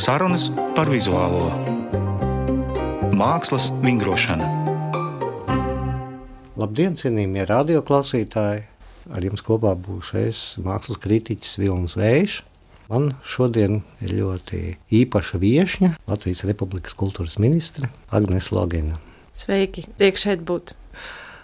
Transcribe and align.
Sarunas 0.00 0.46
par 0.72 0.88
vizuālo 0.88 1.50
mākslas 3.12 3.66
vingrošanu. 3.82 4.46
Labdien, 6.56 6.94
cienījamie 6.96 7.44
radioklausītāji! 7.50 8.62
Ar 9.12 9.26
jums 9.26 9.44
kopā 9.44 9.74
būšu 9.76 10.16
es, 10.22 10.40
mākslas 10.64 10.96
kritiķis 11.02 11.58
Vilnis 11.60 11.98
Vējš. 12.00 12.38
Man 12.88 13.10
šodien 13.28 13.82
ir 14.00 14.14
ļoti 14.22 14.62
īpaša 15.02 15.40
viesņa, 15.42 15.90
Latvijas 16.08 16.46
Republikas 16.48 16.96
kultūras 16.96 17.36
ministre 17.36 17.90
Agnēs 18.08 18.48
Logina. 18.56 18.96
Sveiki, 19.36 19.84
prieks 20.00 20.24
šeit 20.24 20.46
būt! 20.48 20.72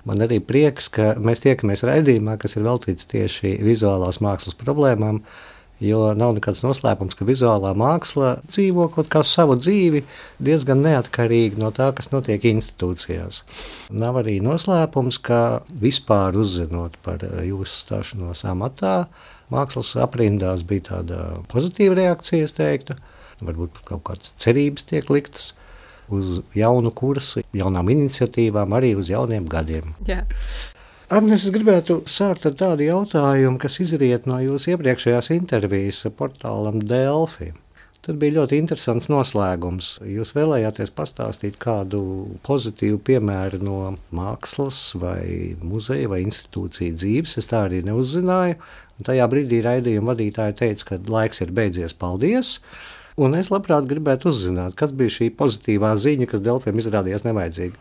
Man 0.09 0.25
arī 0.25 0.41
prieks, 0.41 0.88
ka 0.88 1.12
mēs 1.20 1.45
tiekamies 1.45 1.84
raidījumā, 1.84 2.38
kas 2.41 2.57
ir 2.57 2.64
veltīts 2.64 3.11
tieši 3.12 3.59
vizuālās 3.66 4.23
mākslas 4.25 4.57
problēmām. 4.57 5.20
Jo 5.82 6.14
nav 6.16 6.32
nekāds 6.38 6.62
noslēpums, 6.64 7.16
ka 7.19 7.27
vizuālā 7.28 7.74
māksla 7.77 8.38
dzīvo 8.48 8.87
kaut 8.95 9.10
kā 9.12 9.20
savu 9.27 9.59
dzīvi 9.60 10.01
diezgan 10.41 10.80
neatkarīgi 10.87 11.60
no 11.60 11.68
tā, 11.77 11.91
kas 11.96 12.09
notiek 12.14 12.46
institūcijās. 12.48 13.42
Nav 13.92 14.23
arī 14.23 14.38
noslēpums, 14.45 15.18
ka 15.20 15.41
vispār 15.82 16.38
uzzinot 16.41 16.96
par 17.04 17.20
jūsu 17.45 17.82
stāšanos 17.82 18.46
amatā, 18.48 18.95
mākslas 19.52 19.92
aprindās 20.01 20.65
bija 20.65 20.88
tāda 20.95 21.20
pozitīva 21.52 22.01
reakcija, 22.01 22.48
es 22.48 22.56
teiktu. 22.56 22.96
Varbūt 23.45 23.82
kaut 23.84 24.06
kādas 24.09 24.32
cerības 24.40 24.88
tiek 24.88 25.12
liktas 25.12 25.52
uz 26.09 26.40
jaunu 26.56 26.88
kursu, 26.95 27.43
jaunām 27.52 27.90
iniciatīvām, 27.93 28.73
arī 28.79 28.95
uz 28.96 29.10
jauniem 29.12 29.45
gadiem. 29.51 29.93
Jā. 30.09 30.23
Agnēs, 31.06 31.45
es 31.46 31.52
gribētu 31.55 32.01
sākt 32.10 32.48
ar 32.48 32.55
tādu 32.59 32.83
jautājumu, 32.83 33.60
kas 33.62 33.77
izriet 33.78 34.24
no 34.27 34.41
jūsu 34.42 34.73
iepriekšējās 34.73 35.29
intervijas 35.37 36.01
portālam 36.19 36.80
Delfi. 36.82 37.52
Tad 38.02 38.18
bija 38.18 38.40
ļoti 38.40 38.59
interesants 38.59 39.07
noslēgums. 39.12 39.93
Jūs 40.02 40.34
vēlējāties 40.34 40.90
pastāstīt 40.99 41.60
kādu 41.62 42.01
pozitīvu 42.49 42.99
piemēru 43.07 43.62
no 43.62 43.79
mākslas, 44.10 44.80
vai 44.99 45.54
muzeja, 45.62 46.10
vai 46.10 46.24
institūciju 46.24 46.99
dzīves. 46.99 47.38
Es 47.38 47.51
tā 47.54 47.62
arī 47.68 47.84
neuzzināju. 47.87 48.59
Un 48.99 49.07
tajā 49.07 49.30
brīdī 49.30 49.62
raidījuma 49.62 50.10
vadītāja 50.10 50.59
teica, 50.59 50.90
ka 50.90 51.02
laiks 51.07 51.46
ir 51.46 51.54
beidzies, 51.54 51.95
paldies! 51.95 52.57
Un 53.15 53.38
es 53.38 53.54
labprāt 53.54 53.87
gribētu 53.87 54.34
uzzināt, 54.34 54.74
kas 54.74 54.90
bija 54.90 55.21
šī 55.21 55.30
pozitīvā 55.38 55.95
ziņa, 56.02 56.32
kas 56.34 56.43
Delfiem 56.51 56.82
izrādījās 56.82 57.30
nevajadzīga. 57.30 57.79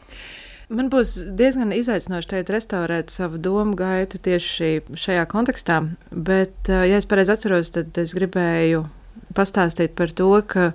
Man 0.69 0.89
būs 0.89 1.13
diezgan 1.37 1.69
izaicinoši 1.75 2.31
šeit 2.31 2.49
restaurēt 2.49 3.13
savu 3.13 3.37
domu 3.37 3.75
gaitu 3.77 4.17
tieši 4.17 4.97
šajā 4.97 5.25
kontekstā, 5.29 5.83
bet, 6.09 6.55
eh, 6.69 6.87
ja 6.89 6.97
es 6.97 7.05
pareizi 7.05 7.35
atceros, 7.35 7.69
tad 7.69 7.97
es 8.01 8.15
gribēju 8.17 8.85
pastāstīt 9.37 9.93
par 9.95 10.09
to, 10.09 10.31
ka 10.41 10.73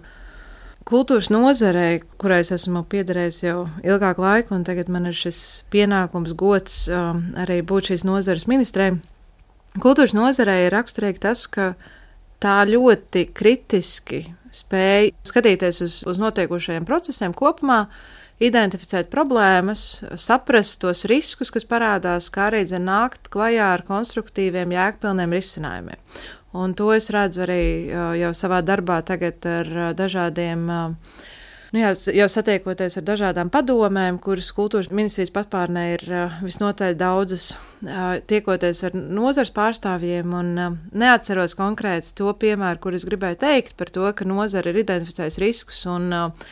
kultūras 0.86 1.30
nozarei, 1.30 2.02
kurai 2.18 2.40
es 2.44 2.52
esmu 2.54 2.84
piederējis 2.90 3.42
jau 3.42 3.68
ilgāku 3.82 4.22
laiku, 4.22 4.54
un 4.54 4.64
tagad 4.64 4.88
man 4.88 5.06
ir 5.10 5.16
šis 5.16 5.64
pienākums, 5.70 6.36
gods 6.38 6.88
um, 6.88 7.34
arī 7.38 7.60
būt 7.62 7.90
šīs 7.90 8.06
nozares 8.06 8.46
ministrei. 8.46 8.94
Kultūras 9.78 10.14
nozarei 10.14 10.66
ir 10.66 10.74
raksturīgi 10.74 11.22
tas, 11.22 11.46
ka 11.46 11.74
tā 12.42 12.62
ļoti 12.66 13.26
kritiski 13.34 14.24
spēja 14.54 15.12
skatīties 15.26 15.82
uz, 15.84 16.00
uz 16.10 16.18
notiekušajiem 16.22 16.86
procesiem 16.88 17.34
kopumā, 17.36 17.84
identificēt 18.40 19.10
problēmas, 19.12 20.02
saprast 20.20 20.80
tos 20.80 21.04
riskus, 21.10 21.52
kas 21.52 21.66
parādās, 21.68 22.30
kā 22.32 22.48
arī 22.48 22.64
dzen, 22.64 22.86
nākt 22.88 23.28
klajā 23.32 23.74
ar 23.76 23.84
konstruktīviem, 23.88 24.72
jēgpilniem 24.76 25.36
risinājumiem. 25.36 26.00
Un 26.56 26.72
to 26.74 26.88
es 26.94 27.12
redzu 27.14 27.44
arī 27.44 27.62
jau 28.18 28.30
savā 28.34 28.58
darbā 28.66 28.98
tagad 29.06 29.44
ar 29.46 29.68
dažādiem. 29.94 30.64
Nu 31.70 31.78
jā, 31.78 31.92
jau 32.16 32.26
satiekoties 32.26 32.96
ar 32.98 33.04
dažādām 33.06 33.52
padomēm, 33.54 34.16
kuras 34.18 34.48
kultūras 34.56 34.88
ministrijas 34.90 35.30
patpārnē 35.30 35.84
ir 35.92 36.02
visnotaļ 36.42 36.96
daudzas, 36.98 37.52
tiekoties 38.26 38.82
ar 38.88 38.96
nozars 38.98 39.52
pārstāvjiem, 39.54 40.34
un 40.34 40.80
neatceros 40.90 41.54
konkrēti 41.60 42.16
to 42.18 42.32
piemēru, 42.42 42.82
kur 42.82 42.98
es 42.98 43.06
gribēju 43.06 43.38
teikt 43.44 43.78
par 43.78 43.94
to, 43.94 44.08
ka 44.10 44.26
nozara 44.26 44.72
ir 44.72 44.82
identificējusi 44.82 45.44
riskus 45.44 45.84
un, 45.86 46.10
uh, 46.10 46.50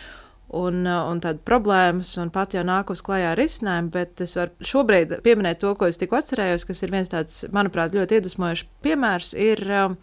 un 0.56 1.20
tādas 1.20 1.42
problēmas, 1.44 2.14
un 2.20 2.31
pat 2.32 2.54
jau 2.56 2.62
nāk 2.64 2.92
uz 2.92 3.03
klajā 3.04 3.34
ar 3.34 3.41
risinājumu, 3.41 3.91
bet 3.92 4.22
es 4.25 4.36
varu 4.38 4.69
šobrīd 4.70 5.19
pieminēt 5.25 5.60
to, 5.60 5.75
ko 5.76 5.88
es 5.91 6.00
tikko 6.00 6.20
atcerējos, 6.22 6.64
kas 6.69 6.82
ir 6.82 6.94
viens 6.94 7.12
tāds, 7.12 7.42
manuprāt, 7.53 7.97
ļoti 7.97 8.19
iedvesmojošs 8.19 8.64
piemērs, 8.84 9.34
ir, 9.36 9.62
um, 9.82 9.98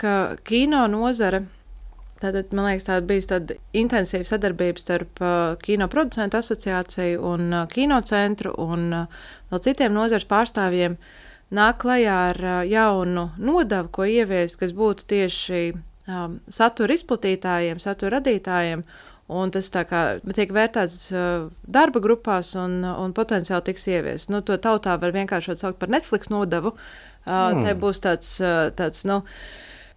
ka 0.00 0.16
kino 0.48 0.86
nozare. 0.90 1.44
Tātad, 2.18 2.50
man 2.50 2.66
liekas, 2.66 2.88
tāda 2.88 3.06
bija 3.06 3.26
tāda 3.30 3.54
intensīva 3.78 4.26
sadarbība 4.26 4.82
starp 4.82 5.20
uh, 5.22 5.52
Kino 5.62 5.86
producentu 5.86 6.40
asociāciju 6.40 7.20
un 7.22 7.52
uh, 7.52 7.66
kinocentru 7.70 8.56
un 8.58 8.88
uh, 9.04 9.20
vēl 9.52 9.62
citiem 9.62 9.94
nozares 9.94 10.26
pārstāvjiem. 10.26 10.96
Nāk 11.54 11.78
klajā 11.84 12.16
ar 12.32 12.40
uh, 12.42 12.56
jaunu 12.66 13.28
nodevu, 13.38 13.92
ko 13.94 14.08
ieviest, 14.10 14.58
kas 14.58 14.74
būtu 14.74 15.06
tieši 15.14 15.62
um, 16.10 16.40
satura 16.50 16.98
izplatītājiem, 16.98 17.78
satura 17.78 18.18
radītājiem, 18.18 18.82
uh, 18.82 19.07
Un 19.28 19.50
tas 19.52 19.68
kā, 19.68 20.02
tiek 20.32 20.52
vērtēts 20.56 21.10
uh, 21.12 21.48
darba 21.68 22.00
grupās 22.00 22.54
un, 22.56 22.80
un 22.88 23.12
potenciāli 23.12 23.66
tiks 23.66 23.84
ieviests. 23.90 24.30
Nu, 24.32 24.40
to 24.40 24.56
tautā 24.56 24.94
var 25.00 25.12
vienkārši 25.12 25.58
saukt 25.60 25.76
par 25.82 25.90
Netflix 25.92 26.30
nodevu. 26.32 26.72
Uh, 26.72 27.52
mm. 27.52 27.66
Te 27.66 27.74
būs 27.76 28.00
tāds, 28.00 28.30
uh, 28.40 28.70
tāds 28.72 29.04
nu, 29.04 29.18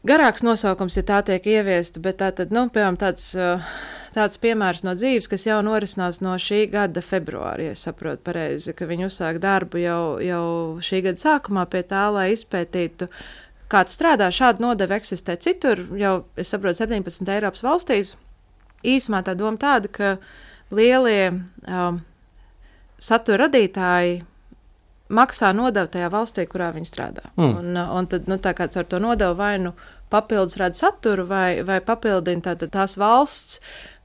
garāks 0.03 0.43
nosaukums, 0.43 0.97
ja 0.99 1.05
tā 1.07 1.21
tiek 1.29 1.45
ieviesta, 1.47 2.01
bet 2.03 2.19
tā 2.19 2.27
tad, 2.35 2.51
nu, 2.51 2.65
piemēram, 2.75 2.97
tāds, 2.99 3.29
uh, 3.39 3.63
tāds 4.11 4.35
piemērs 4.43 4.83
no 4.83 4.97
dzīves, 4.99 5.29
kas 5.31 5.47
jau 5.47 5.61
norisinās 5.63 6.19
no 6.25 6.33
šī 6.35 6.65
gada 6.73 7.03
februāra, 7.05 7.69
ja 7.69 7.77
saprotu 7.79 8.25
pareizi, 8.27 8.73
ka 8.75 8.89
viņi 8.89 9.07
uzsāk 9.07 9.39
darbu 9.39 9.79
jau, 9.79 10.01
jau 10.25 10.45
šī 10.83 11.05
gada 11.05 11.23
sākumā 11.23 11.63
pie 11.71 11.85
tā, 11.87 12.09
lai 12.11 12.33
izpētītu. 12.33 13.07
Kāds 13.71 13.95
strādā, 13.95 14.27
šāda 14.35 14.59
nodeva 14.59 14.99
eksistē 14.99 15.37
citur, 15.39 15.85
jau, 15.95 16.17
es 16.35 16.51
saprotu, 16.51 16.81
17 16.83 17.31
Eiropas 17.31 17.63
valstīs, 17.63 18.17
īsumā 18.83 19.21
tā 19.25 19.35
doma 19.37 19.59
tāda, 19.61 19.91
ka 19.91 20.15
lielie 20.71 21.31
um, 21.67 22.01
satura 23.01 23.47
radītāji 23.47 24.21
maksā 25.11 25.51
nodevu 25.55 25.91
tajā 25.91 26.09
valstī, 26.11 26.45
kurā 26.49 26.71
viņi 26.75 26.87
strādā. 26.87 27.25
Mm. 27.35 27.49
Un, 27.49 27.71
uh, 27.75 27.95
un 27.99 28.07
tad, 28.11 28.29
nu, 28.31 28.37
tā 28.41 28.53
kā 28.57 28.67
ar 28.67 28.87
to 28.87 28.99
nodevu 29.03 29.35
vai 29.39 29.55
nu 29.61 29.73
papildus 30.11 30.57
rada 30.59 30.77
saturu, 30.77 31.25
vai, 31.27 31.61
vai 31.67 31.79
papildina 31.83 32.43
tā, 32.55 32.69
tās 32.71 32.97
valsts 32.99 33.59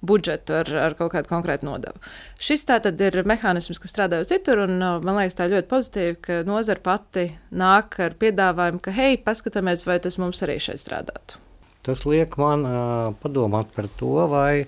budžetu 0.07 0.55
ar, 0.61 0.71
ar 0.89 0.95
kaut 0.99 1.15
kādu 1.15 1.31
konkrētu 1.31 1.67
nodevu. 1.67 2.03
Šis 2.43 2.67
tā 2.69 2.79
tad 2.83 3.01
ir 3.03 3.23
mehānisms, 3.27 3.81
kas 3.83 3.95
strādā 3.95 4.21
jau 4.21 4.29
citur, 4.35 4.67
un 4.67 4.77
uh, 4.81 4.99
man 5.03 5.21
liekas, 5.21 5.39
tā 5.39 5.49
ļoti 5.53 5.71
pozitīvi, 5.71 6.21
ka 6.27 6.43
nozara 6.49 6.83
pati 6.83 7.31
nāk 7.55 7.99
ar 8.03 8.19
piedāvājumu, 8.21 8.83
ka, 8.85 8.95
hei, 8.95 9.17
paskatāmies, 9.23 9.87
vai 9.89 10.01
tas 10.03 10.19
mums 10.23 10.43
arī 10.47 10.61
šeit 10.63 10.83
strādātu. 10.83 11.41
Tas 11.87 12.03
liek 12.03 12.35
man 12.43 12.65
uh, 12.67 13.15
padomāt 13.23 13.69
par 13.77 13.87
to, 14.01 14.17
vai 14.27 14.67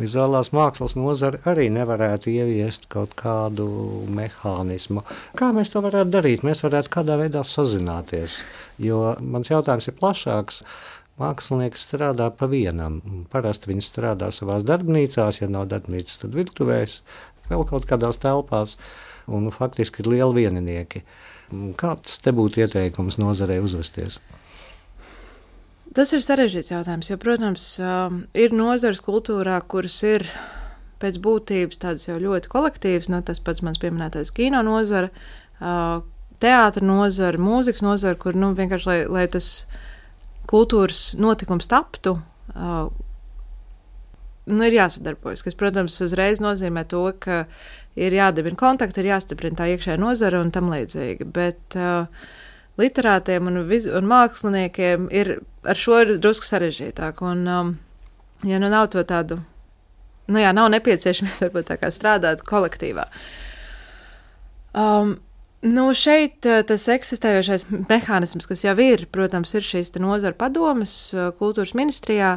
vizuālās 0.00 0.48
mākslas 0.56 0.94
nozare 0.96 1.42
arī 1.50 1.66
nevarētu 1.74 2.30
ieviest 2.32 2.86
kaut 2.92 3.12
kādu 3.18 3.66
mehānismu. 4.08 5.02
Kā 5.36 5.50
mēs 5.52 5.74
to 5.74 5.82
varētu 5.84 6.14
darīt? 6.14 6.44
Mēs 6.46 6.64
varētu 6.64 6.92
kādā 6.96 7.18
veidā 7.20 7.44
sazināties. 7.44 8.38
Jo 8.80 9.12
mans 9.20 9.52
jautājums 9.52 9.90
ir 9.90 9.98
plašāks. 9.98 10.62
Mākslinieks 11.20 11.84
strādā 11.86 12.30
pa 12.34 12.48
vienam. 12.50 12.96
Parasti 13.30 13.70
viņi 13.70 13.84
strādā 13.86 14.32
savā 14.34 14.56
darbnīcās, 14.66 15.42
ja 15.42 15.50
nav 15.52 15.68
darbnīcas, 15.70 16.16
tad 16.24 16.34
virtuvēs, 16.34 16.96
vēl 17.52 17.62
kaut 17.70 17.86
kādās 17.90 18.18
telpās. 18.24 18.74
Un 19.30 19.52
faktiski 19.54 20.02
ir 20.02 20.10
lieli 20.16 20.40
vieninieki. 20.42 21.04
Kāds 21.80 22.18
te 22.24 22.32
būtu 22.34 22.64
ieteikums 22.64 23.20
nozarei 23.20 23.60
uzvesties? 23.62 24.18
Tas 25.94 26.10
ir 26.10 26.24
sarežģīts 26.26 26.72
jautājums, 26.72 27.08
jo, 27.12 27.16
protams, 27.22 27.64
um, 27.78 28.24
ir 28.34 28.54
nozares 28.56 28.98
kultūrā, 29.04 29.60
kuras 29.70 30.00
ir 30.02 30.24
pēc 31.02 31.20
būtības 31.22 31.78
tādas 31.84 32.08
jau 32.08 32.16
ļoti 32.18 32.50
kolektīvas. 32.50 33.10
Nu, 33.12 33.20
tas 33.22 33.38
pats 33.44 33.62
mans 33.62 33.78
pieminētais 33.82 34.32
kino 34.34 34.64
nozara, 34.66 35.12
uh, 35.60 36.02
teātris 36.42 36.86
nozara, 36.86 37.38
mūzikas 37.38 37.86
nozara, 37.86 38.18
kur 38.18 38.34
nu, 38.34 38.50
vienkārši 38.58 38.90
lai, 38.90 38.98
lai 39.06 39.24
tas 39.30 39.68
kultūras 40.50 41.12
notikums 41.20 41.70
taptu. 41.70 42.16
Uh, 42.54 42.88
nu, 44.50 44.60
ir 44.66 44.80
jāsadarbojas, 44.80 45.46
kas, 45.46 45.54
protams, 45.58 46.00
uzreiz 46.02 46.42
nozīmē 46.42 46.88
to, 46.90 47.06
ka 47.22 47.44
ir 47.94 48.18
jādibina 48.18 48.58
kontakti, 48.58 49.04
ir 49.04 49.12
jāstiprina 49.14 49.62
tā 49.62 49.70
iekšējā 49.76 50.00
nozara 50.02 50.42
un 50.42 50.50
tam 50.54 50.74
līdzīgi. 50.74 51.30
Bet 51.38 51.78
uh, 51.78 52.10
literātiem 52.80 53.50
un, 53.50 53.62
viz, 53.68 53.86
un 53.90 54.06
māksliniekiem 54.10 55.08
ir 55.14 55.36
ar 55.64 55.78
šo 55.78 56.00
ir 56.02 56.14
drusku 56.22 56.46
sarežģītāk. 56.48 57.22
Un, 57.24 57.44
um, 57.48 57.74
ja 58.46 58.60
nu 58.62 58.70
nav 58.72 58.90
to 58.94 59.04
tādu, 59.08 59.40
nu 60.28 60.42
jā, 60.42 60.54
nav 60.56 60.70
nepieciešams 60.74 61.42
varbūt 61.46 61.70
tā 61.70 61.78
kā 61.80 61.92
strādāt 61.94 62.46
kolektīvā. 62.48 63.08
Um, 64.74 65.18
Nu, 65.64 65.86
šeit 65.96 66.44
uh, 66.44 66.58
tas 66.68 66.82
eksistējošais 66.92 67.62
mehānisms, 67.88 68.44
kas 68.44 68.66
jau 68.66 68.74
ir, 68.84 69.06
protams, 69.08 69.54
ir 69.56 69.64
šīs 69.64 69.94
nozara 69.96 70.36
padomas 70.36 70.92
uh, 71.16 71.30
kultūras 71.38 71.72
ministrijā, 71.72 72.34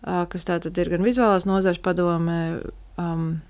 kas 0.00 0.48
tātad 0.48 0.80
ir 0.80 0.88
gan 0.92 1.04
vizuālās 1.04 1.44
nozares 1.44 1.82
padome. 1.84 2.38
Um, 3.00 3.42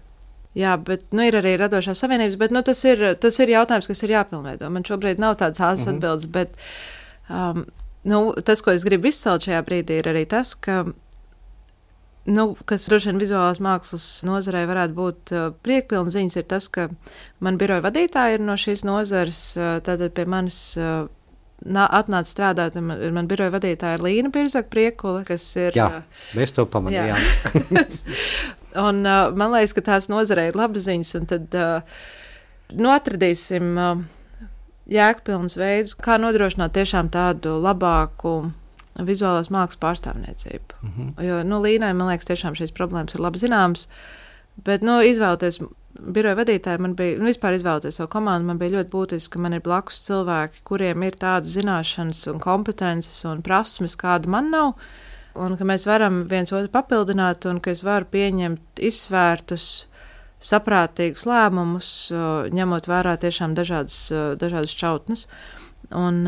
Jā, 0.55 0.77
bet 0.79 1.09
nu, 1.11 1.25
ir 1.27 1.35
arī 1.35 1.57
radošās 1.59 1.99
savienības, 2.05 2.37
bet 2.39 2.53
nu, 2.55 2.63
tas, 2.63 2.85
ir, 2.87 3.01
tas 3.19 3.39
ir 3.43 3.51
jautājums, 3.51 3.89
kas 3.91 4.05
ir 4.07 4.13
jāpilnveido. 4.15 4.69
Man 4.71 4.87
šobrīd 4.87 5.23
nav 5.23 5.35
tādas 5.41 5.59
ātras 5.59 5.83
mm 5.83 5.89
-hmm. 5.89 5.97
atbildes, 5.97 6.27
bet 6.31 6.55
um, 7.29 7.65
nu, 8.07 8.21
tas, 8.45 8.63
ko 8.63 8.71
es 8.71 8.85
gribu 8.87 9.11
izcelt 9.11 9.49
šajā 9.49 9.65
brīdī, 9.67 9.99
ir 9.99 10.11
arī 10.13 10.23
tas, 10.31 10.55
ka 10.55 10.85
nu, 12.25 12.55
kas 12.65 12.87
droši 12.89 13.11
vien 13.11 13.21
vizuālās 13.21 13.61
mākslas 13.61 14.07
nozarē 14.25 14.65
varētu 14.71 14.95
būt 14.95 15.35
uh, 15.35 15.51
priekpilna 15.67 16.11
ziņas, 16.11 16.37
ir 16.37 16.47
tas, 16.49 16.69
ka 16.69 16.89
man 17.41 17.59
biroja 17.59 17.83
vadītāji 17.85 18.39
ir 18.39 18.41
no 18.41 18.55
šīs 18.55 18.85
nozares, 18.85 19.57
uh, 19.59 19.81
tātad 19.83 20.15
pie 20.15 20.25
manis. 20.25 20.77
Uh, 20.79 21.11
Atnāca 21.65 22.29
strādāt, 22.29 22.75
un 22.77 22.85
man, 22.91 22.99
man 23.15 23.29
biroja 23.31 23.49
vadītāja 23.55 23.97
ir 23.97 24.03
Līna 24.05 24.31
Pirzaka 24.35 24.69
Priekula, 24.69 25.23
kas 25.25 25.47
ir. 25.57 25.73
Jā, 25.73 26.03
mēs 26.37 26.53
to 26.53 26.67
pamanījām. 26.69 27.17
un 28.81 29.05
uh, 29.07 29.31
man 29.37 29.55
liekas, 29.55 29.75
ka 29.77 29.85
tās 29.93 30.11
nozarē 30.13 30.49
ir 30.51 30.59
labas 30.59 30.87
ziņas, 30.89 31.15
un 31.21 31.31
tad 31.31 31.57
uh, 31.59 32.03
nu, 32.75 32.91
atradīsim 32.93 33.73
uh, 33.79 34.03
jēgpilnus 34.91 35.57
veidus, 35.61 35.97
kā 35.97 36.19
nodrošināt 36.21 36.75
tiešām 36.77 37.11
tādu 37.15 37.57
labāku 37.63 38.35
vizuālās 39.03 39.51
mākslas 39.51 39.81
pārstāvniecību. 39.83 40.77
Mm 40.83 40.91
-hmm. 40.97 41.25
Jo 41.25 41.43
nu, 41.43 41.63
Līnai, 41.63 41.95
man 41.95 42.09
liekas, 42.13 42.29
tiešām 42.31 42.55
šīs 42.55 42.75
problēmas 42.75 43.15
ir 43.15 43.21
labi 43.21 43.39
zināmas. 43.39 43.89
Bet 44.65 44.83
nu, 44.83 45.01
izvēlēties 45.03 45.61
biroja 45.99 46.37
vadītāju, 46.39 46.83
man 46.83 46.95
bija, 46.95 47.19
nu, 47.19 47.25
vispār 47.25 47.57
izvēlēties 47.57 47.99
savu 47.99 48.11
komandu, 48.13 48.47
man 48.47 48.59
bija 48.59 48.77
ļoti 48.77 48.91
būtiski, 48.91 49.33
ka 49.33 49.39
man 49.39 49.53
ir 49.53 49.61
blakus 49.61 50.01
cilvēki, 50.07 50.63
kuriem 50.65 51.03
ir 51.03 51.17
tādas 51.19 51.55
zināšanas 51.57 52.27
un 52.33 52.41
kompetences 52.41 53.25
un 53.25 53.43
prasmes, 53.43 53.97
kāda 53.97 54.31
man 54.31 54.51
nav. 54.51 54.75
Un 55.35 55.57
ka 55.59 55.67
mēs 55.67 55.89
varam 55.91 56.23
viens 56.31 56.53
otru 56.55 56.71
papildināt, 56.71 57.47
un 57.51 57.59
ka 57.63 57.73
es 57.75 57.83
varu 57.83 58.07
pieņemt 58.13 58.83
izsvērtus, 58.87 59.89
saprātīgus 60.45 61.27
lēmumus, 61.27 61.91
ņemot 62.55 62.87
vērā 62.91 63.17
tiešām 63.23 63.57
dažādas, 63.59 63.99
dažādas 64.39 64.75
šķautnes. 64.77 65.27
Un, 65.95 66.23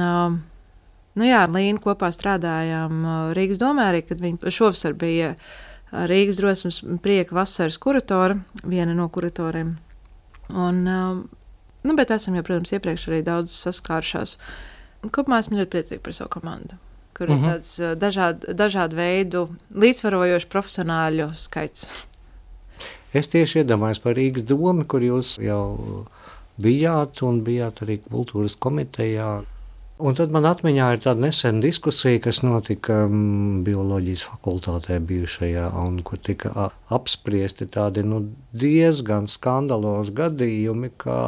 Nu 1.17 1.25
jā, 1.25 1.47
ar 1.47 1.53
Līnu 1.53 1.81
kopā 1.81 2.11
strādājām 2.13 3.07
Rīgas 3.37 3.61
domē 3.63 3.87
arī, 3.89 4.03
kad 4.05 4.21
viņa 4.21 4.53
šovasar 4.53 4.93
bija 5.01 5.33
Rīgas 6.11 6.37
drosmes 6.37 6.83
prieka 7.01 7.33
vasaras 7.39 7.79
kuratora, 7.81 8.37
viena 8.69 8.93
no 8.93 9.07
kuratoriem. 9.13 9.79
Un, 10.53 10.83
nu, 10.85 11.97
bet 11.97 12.13
esam 12.13 12.37
jau, 12.37 12.45
protams, 12.45 12.75
iepriekš 12.77 13.09
arī 13.09 13.23
daudz 13.25 13.55
saskārušās. 13.65 14.37
Kopumā 15.09 15.41
esmu 15.41 15.57
ļoti 15.63 15.73
priecīga 15.73 16.05
par 16.05 16.19
savu 16.19 16.35
komandu, 16.37 16.77
kur 17.17 17.31
uh 17.31 17.35
-huh. 17.35 17.39
ir 17.39 17.43
mhm. 17.43 17.51
tāds 17.53 17.99
dažādu, 17.99 18.55
dažādu 18.55 18.97
veidu 18.97 19.49
līdzsvarojošu 19.75 20.49
profesionāļu 20.53 21.33
skaits. 21.35 21.89
Es 23.17 23.29
tieši 23.33 23.63
iedomājos 23.63 24.03
par 24.03 24.17
Rīgas 24.19 24.45
domu, 24.45 24.85
kur 24.85 25.01
jūs 25.01 25.37
jau 25.41 26.07
bijāt 26.61 27.23
un 27.23 27.45
bijāt 27.47 27.83
arī 27.85 28.01
kultūras 28.11 28.57
komitejā. 28.61 29.45
Un 29.97 30.17
tad 30.19 30.33
man 30.35 30.45
atmiņā 30.45 30.91
ir 30.93 31.01
tāda 31.01 31.23
nesena 31.25 31.63
diskusija, 31.65 32.21
kas 32.27 32.43
notika 32.45 33.07
um, 33.07 33.63
bioloģijas 33.65 34.27
fakultātē 34.29 34.99
bijušajā, 35.09 35.71
un 35.87 36.03
kur 36.05 36.21
tika 36.21 36.69
apspriesti 36.93 37.65
tādi 37.73 38.05
nu, 38.05 38.21
diezgan 38.53 39.25
skandalozi 39.33 40.13
gadījumi, 40.19 40.93
kā 41.01 41.23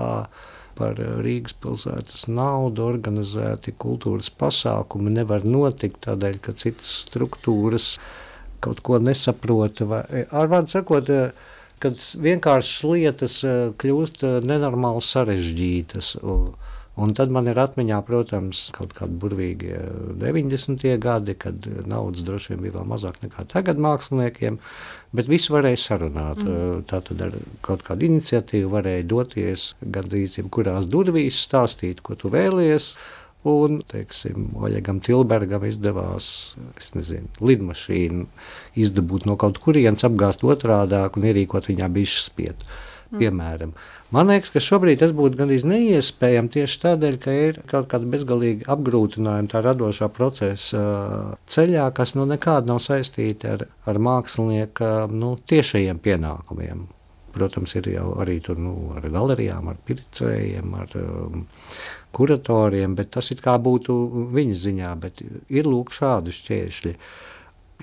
par 0.78 0.98
Rīgas 1.24 1.56
pilsētas 1.62 2.26
naudu 2.30 2.86
organizēti 2.86 3.74
kultūras 3.84 4.30
pasākumi 4.30 5.12
nevar 5.18 5.44
notikt 5.44 6.04
tādēļ, 6.06 6.40
ka 6.44 6.54
citas 6.58 6.94
struktūras 7.04 7.92
kaut 8.64 8.82
ko 8.86 8.98
nesaprota. 9.02 9.86
Vai, 9.90 10.02
ar 10.30 10.50
vārdu 10.50 10.74
sakot, 10.76 11.12
kad 11.82 12.06
vienkāršas 12.24 12.86
lietas 12.88 13.38
kļūst 13.82 14.24
nenormāli 14.46 15.04
sarežģītas. 15.08 16.16
Un, 16.22 16.52
Un 16.98 17.12
tad 17.14 17.30
man 17.30 17.46
ir 17.46 17.58
atmiņā, 17.62 18.00
protams, 18.06 18.64
kaut 18.74 18.90
kādi 18.96 19.14
burvīgi 19.22 19.74
90. 20.18 20.82
gadi, 21.02 21.36
kad 21.38 21.68
naudas 21.86 22.24
droši 22.26 22.54
vien 22.54 22.64
bija 22.64 22.74
vēl 22.78 22.88
mazāk 22.90 23.20
nekā 23.22 23.44
tagad 23.52 23.78
māksliniekiem, 23.82 24.58
bet 25.14 25.30
visu 25.30 25.54
varēja 25.54 25.78
sarunāt. 25.84 26.42
Mm. 26.42 26.82
Tā 26.90 26.98
tad 27.06 27.22
ar 27.28 27.36
kaut 27.62 27.84
kādu 27.86 28.08
iniciatīvu 28.08 28.72
varēja 28.72 29.06
doties 29.12 29.68
gandrīz 29.94 30.40
jebkurās 30.40 30.90
durvīs, 30.90 31.38
stāstīt, 31.46 32.02
ko 32.02 32.18
tu 32.18 32.32
vēlies. 32.34 32.96
Un, 33.48 33.78
teiksim, 33.86 34.48
Oļegam 34.58 34.98
Tilbergam 35.06 35.62
izdevās, 35.68 36.56
es 36.80 36.90
nezinu, 36.96 37.30
lidmašīnu 37.38 38.26
izdabūt 38.82 39.28
no 39.30 39.38
kaut 39.38 39.60
kurienes, 39.62 40.02
apgāzt 40.08 40.42
otrādāk 40.42 41.16
un 41.16 41.28
ierīkot 41.30 41.70
viņā 41.70 41.86
bišķi 41.94 42.24
spietu, 42.24 42.66
mm. 42.66 43.22
piemēram. 43.22 43.70
Mm. 43.70 43.97
Man 44.08 44.30
liekas, 44.30 44.48
ka 44.54 44.60
šobrīd 44.64 45.02
tas 45.02 45.10
būtu 45.12 45.36
gandrīz 45.36 45.66
neiespējami 45.68 46.48
tieši 46.54 46.78
tādēļ, 46.80 47.16
ka 47.20 47.32
ir 47.36 47.58
kaut 47.68 47.90
kāda 47.92 48.06
bezgalīga 48.08 48.64
apgrūtinājuma 48.72 49.50
tā 49.52 49.60
radošā 49.66 50.08
procesa 50.16 50.80
ceļā, 51.52 51.90
kas 51.96 52.14
nu 52.16 52.24
nekādi 52.30 52.70
nav 52.70 52.80
saistīti 52.80 53.50
ar, 53.52 53.66
ar 53.84 54.00
mākslinieka 54.00 54.92
nu, 55.12 55.34
tiešajiem 55.52 56.00
pienākumiem. 56.06 56.86
Protams, 57.36 57.74
ir 57.76 57.90
jau 57.92 58.14
arī 58.24 58.38
tur, 58.46 58.56
nu, 58.56 58.72
ar 58.96 59.04
galerijām, 59.12 59.68
ar 59.68 59.76
pircējiem, 59.84 60.72
ar 60.80 60.96
um, 61.02 61.44
kuratoriem, 62.16 62.96
bet 62.96 63.12
tas 63.18 63.28
it 63.36 63.44
kā 63.44 63.58
būtu 63.60 63.98
viņa 64.32 64.58
ziņā, 64.64 64.94
bet 65.04 65.20
ir 65.52 65.68
lūk 65.68 65.92
šādi 65.92 66.32
šķēršļi. 66.38 66.94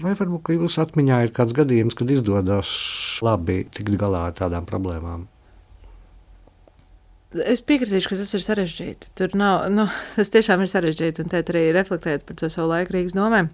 Vai 0.01 0.17
varbūt 0.17 0.55
jūs 0.57 0.81
atmiņā 0.81 1.21
ir 1.27 1.37
kāds 1.37 1.53
gadījums, 1.55 1.93
kad 1.95 2.09
izdodas 2.09 2.73
labi 3.21 3.61
tikt 3.69 3.93
galā 4.01 4.25
ar 4.31 4.37
tādām 4.41 4.65
problēmām? 4.65 5.29
Es 7.43 7.59
piekritīšu, 7.67 8.11
ka 8.11 8.17
tas 8.21 8.31
ir 8.37 8.43
sarežģīti. 8.45 9.11
Tur 9.19 9.33
nav, 9.35 9.65
nu, 9.73 9.87
tas 10.17 10.31
tiešām 10.31 10.63
ir 10.63 10.71
sarežģīti, 10.71 11.25
un 11.25 11.31
tēt 11.33 11.51
arī 11.51 11.67
reflektēt 11.75 12.25
par 12.27 12.39
to 12.39 12.49
savu 12.53 12.71
laiku 12.71 12.95
Rīgas 12.95 13.17
domē. 13.17 13.45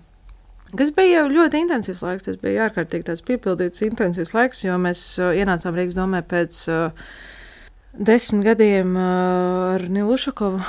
Kas 0.78 0.94
bija 0.96 1.26
ļoti 1.28 1.66
intensīvs 1.66 2.04
laiks, 2.06 2.30
tas 2.30 2.38
bija 2.40 2.70
ārkārtīgi 2.70 3.10
tāds 3.10 3.26
piepildīts, 3.28 3.84
intensīvs 3.84 4.32
laiks, 4.36 4.64
jo 4.64 4.78
mēs 4.80 5.02
uh, 5.20 5.34
ienācām 5.36 5.76
Rīgas 5.76 5.98
domē 5.98 6.22
pēc 6.32 6.62
uh, 6.72 7.10
desmit 7.98 8.46
gadiem 8.48 8.94
uh, 8.96 9.74
ar 9.74 9.84
Nilušakovu, 9.92 10.62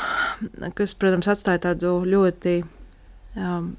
kas, 0.78 0.96
protams, 0.98 1.30
atstāja 1.30 1.62
tādu 1.68 2.00
ļoti 2.08 2.58
um, 2.64 3.72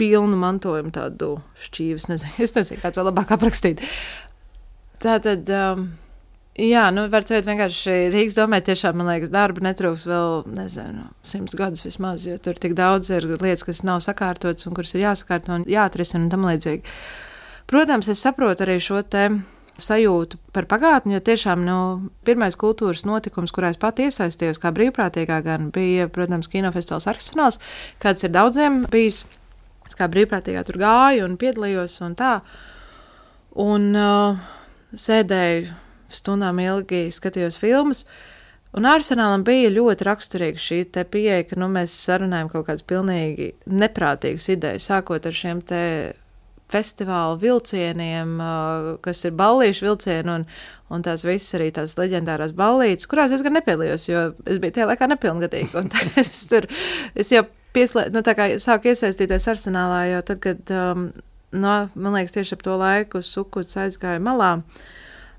pilnu 0.00 0.40
mantojumu, 0.40 0.94
tādu 0.94 1.34
šķīvis, 1.66 2.08
nezinu, 2.14 2.36
es 2.46 2.56
nezinu, 2.56 2.80
kā 2.84 2.94
to 2.94 3.04
labāk 3.04 3.34
aprakstīt. 3.36 3.84
Tā 5.02 5.20
tad. 5.24 5.50
Um, 5.52 5.88
Jā, 6.58 6.88
nu, 6.90 7.04
var 7.06 7.22
teikt, 7.22 7.46
vienkārši 7.46 7.92
Rīgas 8.10 8.34
domē 8.34 8.58
tiešām, 8.66 8.96
man 8.98 9.06
liekas, 9.12 9.30
darba 9.30 9.62
netrūks 9.62 10.08
vēl, 10.10 10.40
nezinu, 10.56 11.04
simts 11.22 11.54
gadus 11.54 11.84
vismaz, 11.86 12.24
jo 12.26 12.34
tur 12.42 12.58
tik 12.58 12.74
daudz 12.78 13.12
ir 13.14 13.28
lietas, 13.30 13.62
kas 13.62 13.84
nav 13.86 14.00
sakārtotas 14.02 14.66
un 14.66 14.74
kuras 14.74 14.90
ir 14.96 15.04
jāsakārto 15.04 15.54
un 15.54 15.68
jāatrisina 15.70 16.24
un 16.24 16.32
tam 16.34 16.48
līdzīgi. 16.48 16.82
Protams, 17.70 18.10
es 18.10 18.24
saprotu 18.26 18.66
arī 18.66 18.80
šo 18.82 19.04
te 19.06 19.28
sajūtu 19.78 20.42
par 20.50 20.66
pagātni, 20.66 21.14
jo 21.14 21.22
tiešām 21.30 21.62
nu, 21.62 21.78
pirmais 22.26 22.58
kultūras 22.58 23.06
notikums, 23.06 23.54
kurā 23.54 23.70
es 23.70 23.78
pati 23.78 24.08
iesaistījos, 24.08 24.58
kā 24.58 24.74
brīvprātīgā, 24.74 25.38
gan 25.46 25.70
bija, 25.70 26.10
protams, 26.10 26.50
kinofestivāls 26.50 27.06
Arsenāls, 27.14 27.62
kāds 28.02 28.26
ir 28.26 28.34
daudziem 28.34 28.82
bijis. 28.90 29.28
Es 29.86 29.94
kā 29.94 30.10
brīvprātīgā 30.10 30.66
tur 30.66 30.82
gāju 30.82 31.22
un 31.30 31.38
piedalījos 31.38 32.00
un 32.02 32.18
tā. 32.18 32.40
Un 33.62 33.92
uh, 33.94 34.48
sēdēju 34.90 35.86
stundām 36.12 36.60
ilgi 36.62 37.08
skatījos 37.14 37.58
filmas. 37.60 38.04
Un 38.76 38.84
arsenālam 38.84 39.46
bija 39.46 39.70
ļoti 39.72 40.04
raksturīga 40.04 40.60
šī 40.60 40.82
pieeja, 41.08 41.44
ka 41.48 41.56
nu, 41.56 41.70
mēs 41.72 41.94
sarunājam 42.04 42.50
kaut 42.52 42.66
kādas 42.68 42.84
pilnīgi 42.84 43.54
neprātīgas 43.64 44.50
idejas, 44.52 44.88
sākot 44.90 45.24
ar 45.24 45.36
šiem 45.36 45.62
te 45.64 45.82
festivāla 46.68 47.38
vilcieniem, 47.40 48.34
kas 49.00 49.24
ir 49.24 49.32
ballīšu 49.38 49.86
vilcieni, 49.86 50.34
un, 50.34 50.44
un 50.92 51.04
tās 51.06 51.24
visas 51.24 51.56
arī 51.56 51.70
tās 51.72 51.96
leģendārās 51.96 52.52
ballītes, 52.56 53.08
kurās 53.08 53.32
es 53.32 53.44
gan 53.46 53.56
nepiedalījos, 53.56 54.04
jo 54.10 54.26
es 54.44 54.60
biju 54.60 54.76
tajā 54.76 54.90
laikā 54.90 55.08
nepilngadīga. 55.14 55.86
es 56.20 56.44
tur, 56.50 56.68
es 57.16 57.32
jau 57.32 57.46
pieslēdzu, 57.72 58.12
nu, 58.18 58.24
tā 58.26 58.36
kā 58.36 58.50
sāku 58.60 58.92
iesaistīties 58.92 59.48
arsenālā, 59.48 60.04
jo 60.12 60.20
tad, 60.28 60.44
kad, 60.44 60.76
um, 60.76 61.08
no, 61.56 61.80
man 61.96 62.20
liekas, 62.20 62.36
tieši 62.36 62.58
ap 62.58 62.68
to 62.68 62.76
laiku 62.84 63.24
sukuts 63.24 63.80
aizgāja 63.80 64.20
malā. 64.20 64.58
Uh, 64.60 64.94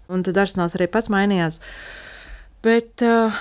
un 0.09 0.25
tad 0.25 0.39
arsenāls 0.41 0.75
arī 0.77 0.89
pats 0.91 1.11
mainījās. 1.13 1.59
Bet 2.65 3.03
uh, 3.05 3.35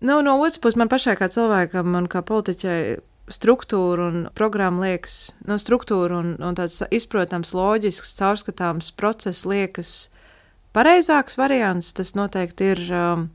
nu, 0.00 0.20
no 0.24 0.38
otras 0.40 0.58
puses, 0.62 0.78
man 0.80 0.90
pašai 0.90 1.18
kā 1.20 1.28
cilvēkam 1.32 1.94
un 2.00 2.08
kā 2.10 2.24
politiķai 2.26 2.80
struktūra 3.28 4.08
un 4.08 4.22
programma 4.36 4.86
liekas, 4.86 5.18
no 5.46 5.58
struktūra 5.60 6.22
un, 6.22 6.32
un 6.40 6.56
tāds 6.56 6.80
izprotams, 6.94 7.52
loģisks, 7.56 8.16
caurskatāms 8.18 8.90
process 8.96 9.44
liekas 9.48 10.08
pareizāks 10.76 11.38
variants. 11.40 11.92
Tas 11.96 12.14
noteikti 12.16 12.72
ir 12.72 12.82
um, 12.94 13.28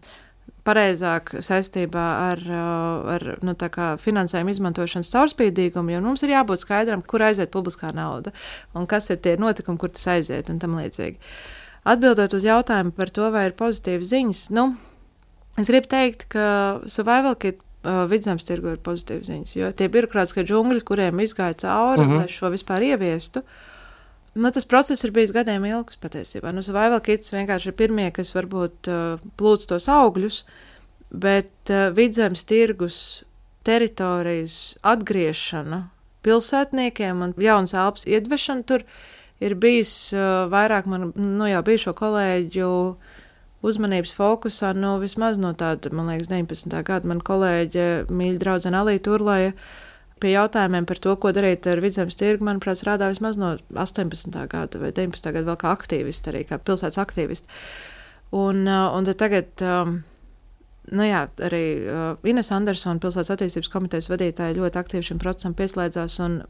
pareizāk 0.67 1.35
saistībā 1.43 2.05
ar, 2.31 2.43
ar 3.15 3.25
nu, 3.45 3.55
finansējumu 4.03 4.53
izmantošanas 4.53 5.11
caurspīdīgumu, 5.13 5.93
jo 5.93 6.03
mums 6.03 6.23
ir 6.23 6.33
jābūt 6.35 6.63
skaidram, 6.63 7.03
kur 7.05 7.25
aiziet 7.25 7.51
publiskā 7.53 7.91
nauda 7.95 8.33
un 8.73 8.87
kas 8.89 9.11
ir 9.11 9.19
tie 9.23 9.35
notikumi, 9.39 9.81
kur 9.81 9.91
tas 9.93 10.07
aiziet 10.15 10.49
un 10.53 10.61
tam 10.63 10.77
līdzīgi. 10.79 11.19
Atbildot 11.83 12.33
uz 12.37 12.45
jautājumu 12.47 12.93
par 12.95 13.11
to, 13.11 13.27
vai 13.33 13.49
ir 13.49 13.55
pozitīvas 13.59 14.13
ziņas, 14.13 14.41
nu, 14.55 14.69
es 15.59 15.67
gribu 15.67 15.89
teikt, 15.91 16.29
ka 16.31 16.45
survival 16.87 17.35
kit 17.39 17.59
uh, 17.59 18.05
vidzemes 18.11 18.47
tirgu 18.47 18.71
ir 18.73 18.81
pozitīvas 18.83 19.27
ziņas, 19.27 19.55
jo 19.57 19.71
tie 19.75 19.89
birokrātiskie 19.91 20.45
džungļi, 20.47 20.83
kuriem 20.87 21.19
izgāja 21.23 21.57
cauri, 21.65 22.01
uh 22.01 22.07
mhm. 22.07 22.13
-huh. 22.13 22.23
lai 22.23 22.31
šo 22.31 22.51
vispār 22.53 22.87
ieviestu, 22.87 23.43
nu, 24.35 24.51
tas 24.51 24.65
process 24.65 25.03
ir 25.03 25.11
bijis 25.11 25.35
gadiem 25.35 25.65
ilgs 25.65 25.99
patiesībā. 25.99 26.53
Nu, 26.53 26.63
survival 26.63 27.01
kits 27.03 27.33
vienkārši 27.35 27.67
ir 27.67 27.79
pirmie, 27.79 28.11
kas 28.11 28.31
varbūt 28.35 28.87
uh, 28.87 29.19
plūc 29.37 29.67
tos 29.67 29.89
augļus, 29.91 30.43
bet 31.11 31.51
uh, 31.69 31.91
vidzemes 31.95 32.43
tirgus 32.43 33.23
teritorijas 33.63 34.77
atgriešana 34.81 35.89
pilsētniekiem 36.23 37.21
un 37.21 37.33
jaunas 37.37 37.73
elpas 37.73 38.07
iedvešana 38.07 38.63
tur 38.63 38.79
ir 38.79 38.87
bijis 39.59 39.91
uh, 40.15 40.45
vairāk 40.51 40.87
man, 40.87 41.09
nu, 41.19 41.47
jau 41.49 41.61
bijušo 41.67 41.91
kolēģu 41.99 42.67
uzmanības 43.63 44.13
fokusā 44.17 44.73
nu, 44.75 44.97
vismaz 45.01 45.39
no 45.39 45.53
tāda, 45.57 45.91
man 45.95 46.11
liekas, 46.11 46.29
19. 46.31 46.75
gada. 46.87 47.09
Man 47.09 47.23
kolēģe, 47.23 47.87
mīļa 48.11 48.41
draudzene 48.41 48.79
Alīta 48.79 49.07
Turlaja, 49.09 49.53
pie 50.23 50.33
jautājumiem 50.35 50.87
par 50.87 50.99
to, 51.03 51.15
ko 51.19 51.33
darīt 51.35 51.67
ar 51.67 51.81
vidzemes 51.83 52.15
tirgu, 52.19 52.47
manuprāt, 52.47 52.79
strādā 52.79 53.09
vismaz 53.11 53.39
no 53.39 53.55
18. 53.75 54.37
gada 54.51 54.79
vai 54.79 54.93
19. 54.95 55.31
gada 55.35 55.47
vēl 55.51 55.59
kā 55.59 55.75
aktīvisti, 55.75 56.31
arī 56.31 56.45
kā 56.47 56.59
pilsētas 56.59 57.01
aktīvisti. 57.03 57.59
Un, 58.33 58.63
uh, 58.67 58.89
un 58.95 59.07
tagad, 59.19 59.51
um, 59.61 59.97
nu 60.95 61.07
jā, 61.07 61.25
arī 61.43 61.65
uh, 61.83 62.05
Ines 62.27 62.51
Andersona, 62.55 63.03
pilsētas 63.03 63.35
attīstības 63.35 63.71
komitejas 63.75 64.09
vadītāja, 64.11 64.57
ļoti 64.57 64.79
aktīvi 64.79 65.11
šim 65.11 65.21
procesam 65.21 65.55
pieslēdzās 65.59 66.17
un 66.23 66.41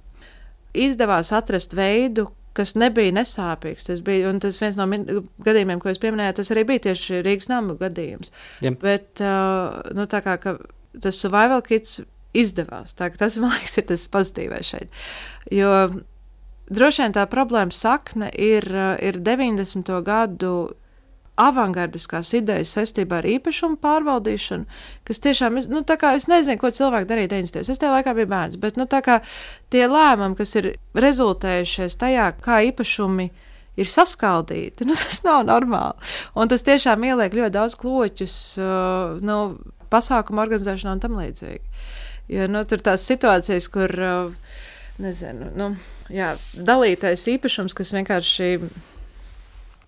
izdevās 0.73 1.33
atrast 1.35 1.75
veidu, 1.77 2.29
kas 2.57 2.75
nebija 2.79 3.13
nesāpīgs. 3.15 3.89
Tas 3.89 4.01
bija 4.05 4.31
tas 4.43 4.59
viens 4.61 4.77
no 4.79 4.87
gadījumiem, 4.87 5.81
ko 5.81 5.91
jūs 5.91 6.01
pieminējāt. 6.03 6.39
Tas 6.41 6.53
arī 6.53 6.65
bija 6.69 6.87
tieši 6.89 7.23
Rīgas 7.25 7.49
nama 7.51 7.77
gadījums. 7.79 8.33
Jep. 8.65 8.79
Bet 8.83 9.23
uh, 9.23 9.81
nu, 9.97 10.07
tā 10.09 10.23
kā 10.25 10.37
tas 10.43 11.19
survival 11.19 11.63
kits 11.65 12.01
izdevās, 12.37 12.95
tā, 12.97 13.11
tas 13.17 13.37
man 13.41 13.55
liekas, 13.57 13.77
ir 13.79 13.89
tas 13.91 14.07
pozitīvais 14.13 14.73
šeit. 14.73 15.03
Jo 15.53 15.73
droši 16.73 17.05
vien 17.05 17.17
tā 17.17 17.25
problēma 17.29 17.73
sakne 17.75 18.29
ir, 18.31 18.67
ir 19.03 19.19
90. 19.21 19.91
gadu 20.05 20.53
avangardiskās 21.39 22.29
idejas 22.37 22.73
saistībā 22.75 23.21
ar 23.21 23.27
īpašumu 23.27 23.79
pārvaldīšanu, 23.81 24.67
kas 25.07 25.21
tiešām, 25.23 25.57
nu, 25.71 25.81
tā 25.87 25.97
kā 26.01 26.13
es 26.17 26.27
nezinu, 26.29 26.59
ko 26.61 26.69
cilvēki 26.73 27.09
darīja 27.09 27.31
90. 27.33 27.71
Es 27.73 27.81
tajā 27.81 27.93
laikā 27.95 28.13
biju 28.17 28.29
bērns, 28.29 28.59
bet, 28.61 28.77
nu, 28.77 28.85
tā 28.89 29.01
kā 29.05 29.19
tie 29.73 29.87
lēmumi, 29.89 30.37
kas 30.37 30.53
ir 30.61 30.73
rezultējušies 30.93 31.97
tajā, 32.01 32.29
kā 32.43 32.61
īpašumi 32.69 33.29
ir 33.81 33.89
saskaldīti, 33.89 34.85
nu, 34.89 34.97
tas 34.99 35.23
nav 35.25 35.41
normāli. 35.49 36.13
Un 36.37 36.51
tas 36.53 36.65
tiešām 36.65 37.09
ieliek 37.09 37.33
ļoti 37.39 37.57
daudz 37.57 37.77
kloķus, 37.81 38.37
uh, 38.61 39.17
nu, 39.25 39.39
pasākumu 39.93 40.41
organizēšanā 40.45 40.97
un 40.97 41.01
tam 41.01 41.17
līdzīgi. 41.17 41.65
Jo, 42.33 42.45
nu, 42.47 42.61
tur 42.69 42.81
tās 42.81 43.03
situācijas, 43.09 43.67
kur, 43.73 43.91
uh, 43.97 44.61
nezinu, 45.01 45.49
nu, 45.57 45.73
jā, 46.13 46.35
dalītais 46.53 47.25
īpašums, 47.33 47.73
kas 47.77 47.93
vienkārši 47.97 48.53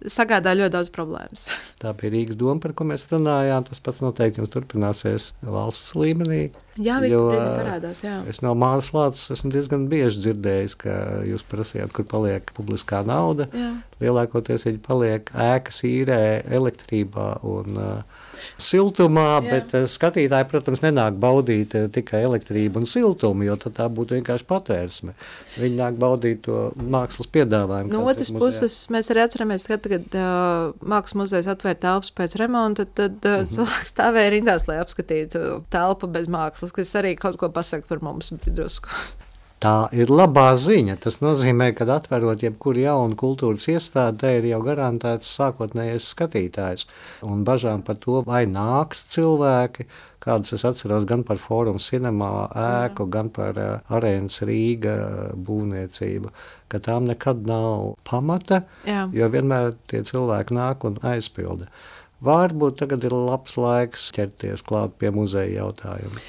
sagādā 0.03 0.53
ļoti 0.57 0.73
daudz 0.75 0.91
problēmas. 0.95 1.47
Tā 1.81 1.93
bija 1.97 2.13
Rīgas 2.13 2.39
doma, 2.39 2.59
par 2.63 2.75
ko 2.77 2.87
mēs 2.89 3.07
runājām. 3.11 3.67
Tas 3.69 3.81
pats 3.83 4.03
noteikti 4.03 4.41
jums 4.41 4.53
turpināsies 4.53 5.31
valsts 5.41 5.95
līmenī. 5.97 6.49
Jā, 6.75 6.97
jo, 7.07 7.29
parādās, 7.31 8.01
jā. 8.03 8.17
Es 8.27 8.41
no 8.43 8.51
Māras 8.59 8.89
Lācis 8.95 9.31
esmu 9.37 9.51
diezgan 9.53 9.85
bieži 9.91 10.25
dzirdējis, 10.25 10.75
ka 10.81 10.95
jūs 11.23 11.45
prasījāt, 11.47 11.93
kur 11.95 12.07
paliek 12.11 12.51
publiskā 12.57 12.99
nauda. 13.07 13.47
Jā. 13.55 13.71
Lielākoties 14.03 14.65
viņi 14.67 14.81
paliek 14.83 15.29
ēkas 15.39 15.77
īrē, 15.87 16.19
elektrībā 16.51 17.27
un 17.47 17.77
uh, 17.79 18.23
siltumā, 18.59 19.37
Jā. 19.37 19.43
bet 19.45 19.75
uh, 19.77 19.85
skatītāji, 19.87 20.49
protams, 20.51 20.81
nenāk 20.83 21.15
baudīt 21.21 21.77
uh, 21.79 21.85
tikai 21.91 22.25
elektrību 22.27 22.81
un 22.81 22.89
siltumu, 22.91 23.45
jo 23.47 23.55
tā 23.63 23.87
būtu 23.87 24.17
vienkārši 24.17 24.47
patvērsme. 24.49 25.15
Viņi 25.61 25.79
nāk 25.79 25.99
baudīt 26.01 26.43
to 26.47 26.73
mākslas 26.75 27.29
piedāvājumu. 27.31 27.93
No 27.93 28.03
otras 28.11 28.33
puses, 28.35 28.81
mēs 28.91 29.11
arī 29.13 29.23
atceramies, 29.23 29.67
ka, 29.69 29.79
kad 29.79 30.19
uh, 30.19 30.75
mākslas 30.83 31.19
muzejs 31.21 31.49
atvēra 31.55 31.79
telpas 31.87 32.11
pēc 32.19 32.35
remonta, 32.41 32.83
tad 32.85 33.15
uh, 33.23 33.37
mm 33.37 33.45
-hmm. 33.45 33.53
cilvēks 33.55 33.95
stāvēja 33.95 34.33
rindās, 34.35 34.67
lai 34.67 34.81
apskatītu 34.83 35.45
telpu 35.71 36.11
bez 36.11 36.27
mākslas, 36.27 36.64
kas 36.73 36.95
arī 36.97 37.13
kaut 37.19 37.37
ko 37.41 37.51
pasaka 37.53 37.87
par 37.91 38.01
mums 38.05 38.31
drusku. 38.45 38.89
Tā 39.63 39.87
ir 39.95 40.11
labā 40.11 40.49
ziņa. 40.59 40.97
Tas 41.01 41.21
nozīmē, 41.23 41.69
ka 41.77 41.87
atverot 41.89 42.43
jebkuru 42.43 42.83
jaunu 42.83 43.15
kultūras 43.17 43.69
iestādi, 43.71 44.19
te 44.21 44.31
ir 44.37 44.47
jau 44.49 44.59
garantēts 44.65 45.31
sākotnējais 45.37 46.09
skatītājs. 46.11 46.83
Un 47.25 47.45
bažām 47.47 47.85
par 47.87 47.97
to, 48.03 48.19
vai 48.27 48.43
nāks 48.51 49.05
cilvēki, 49.13 49.87
kādas 50.25 50.53
es 50.57 50.65
atceros 50.67 51.07
gan 51.07 51.23
par 51.23 51.39
Fórumu 51.39 51.79
cinemā 51.79 52.29
ēku, 52.51 53.07
Jā. 53.07 53.13
gan 53.15 53.31
par 53.33 53.61
uh, 53.61 53.95
arēnas 53.95 54.41
Rīga 54.45 54.95
būvniecību, 55.47 56.33
ka 56.69 56.83
tām 56.83 57.07
nekad 57.07 57.47
nav 57.47 57.95
pamata, 58.05 58.65
Jā. 58.85 59.07
jo 59.15 59.31
vienmēr 59.31 59.71
tie 59.87 60.03
cilvēki 60.05 60.59
nāk 60.59 60.83
un 60.89 60.99
aizpilda. 61.15 61.71
Varbūt 62.25 62.81
tagad 62.81 63.05
ir 63.05 63.13
labs 63.15 63.57
laiks 63.59 64.09
ķerties 64.15 64.65
klāt 64.65 64.97
pie 65.01 65.13
muzeja 65.13 65.61
jautājuma. 65.63 66.25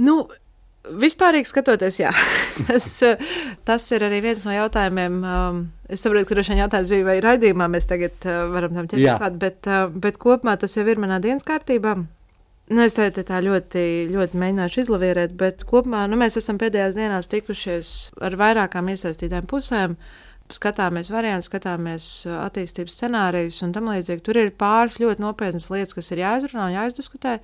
Nu, 0.00 0.22
Vispārīgi 0.80 1.44
skatoties, 1.44 1.98
jā, 2.00 2.10
tas, 2.68 2.86
tas 3.68 3.88
ir 3.92 4.04
arī 4.06 4.22
viens 4.24 4.46
no 4.46 4.54
jautājumiem. 4.54 5.18
Um, 5.20 5.58
es 5.92 6.00
saprotu, 6.00 6.30
ka 6.30 6.38
droši 6.38 6.54
vien 6.54 6.62
jautājums 6.62 6.92
bija, 6.94 7.06
vai 7.06 7.16
raidījumā 7.20 7.66
mēs 7.68 7.86
tagad 7.90 8.24
uh, 8.24 8.46
varam 8.54 8.72
tam 8.78 8.88
ķerties 8.88 9.20
klāt, 9.20 9.36
bet, 9.42 9.68
uh, 9.68 9.92
bet 9.92 10.16
kopumā 10.22 10.56
tas 10.60 10.78
jau 10.78 10.86
ir 10.88 11.02
manā 11.02 11.20
dienas 11.20 11.44
kārtībā. 11.46 11.98
Nu, 12.70 12.84
es 12.86 12.94
te 12.96 13.24
tā 13.26 13.42
ļoti, 13.42 13.84
ļoti 14.14 14.40
mēģināšu 14.40 14.84
izlavierēt, 14.84 15.36
bet 15.38 15.66
kopumā 15.68 16.04
nu, 16.08 16.16
mēs 16.20 16.38
esam 16.40 16.58
pēdējās 16.58 16.96
dienās 16.96 17.28
tikušies 17.28 17.94
ar 18.22 18.38
vairākām 18.40 18.88
iesaistītām 18.94 19.48
pusēm. 19.50 19.96
Skatāmies 20.50 21.10
variantus, 21.12 21.48
skatāmies 21.50 22.06
uh, 22.26 22.40
attīstības 22.46 22.96
scenārijus 22.98 23.60
un 23.66 23.74
tam 23.76 23.90
līdzīgi. 23.92 24.24
Tur 24.26 24.40
ir 24.40 24.52
pāris 24.58 24.98
ļoti 25.02 25.22
nopietnas 25.22 25.68
lietas, 25.70 25.94
kas 25.96 26.10
ir 26.10 26.24
jāizrunā 26.24 26.68
un 26.68 26.76
jāizdiskutē. 26.78 27.38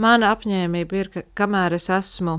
Mana 0.00 0.30
apņēmība 0.34 1.00
ir, 1.00 1.10
ka 1.12 1.24
kamēr 1.42 1.74
es 1.76 1.90
esmu 1.92 2.38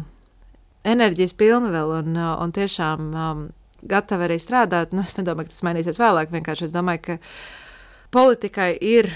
enerģijas 0.87 1.35
pilna 1.37 1.73
vēl 1.73 1.97
un, 1.99 2.15
uh, 2.15 2.35
un 2.41 2.55
tiešām 2.55 3.11
um, 3.11 3.43
gatava 3.83 4.29
arī 4.29 4.39
strādāt. 4.41 4.95
Nu, 4.95 5.03
es 5.05 5.17
nedomāju, 5.19 5.49
ka 5.49 5.57
tas 5.57 5.65
mainīsies 5.67 5.99
vēlāk. 6.01 6.31
Vienkārši 6.33 6.69
es 6.69 6.75
domāju, 6.75 7.03
ka 7.05 7.19
politikai 8.15 8.73
ir 8.79 9.11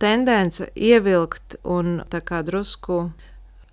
tendence 0.00 0.70
ievilkt 0.74 1.58
un 1.64 2.00
drusku 2.08 3.10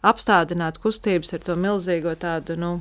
apstādināt 0.04 0.80
kustības 0.84 1.34
ar 1.34 1.44
to 1.44 1.56
milzīgo 1.56 2.14
tādu, 2.20 2.58
nu, 2.60 2.72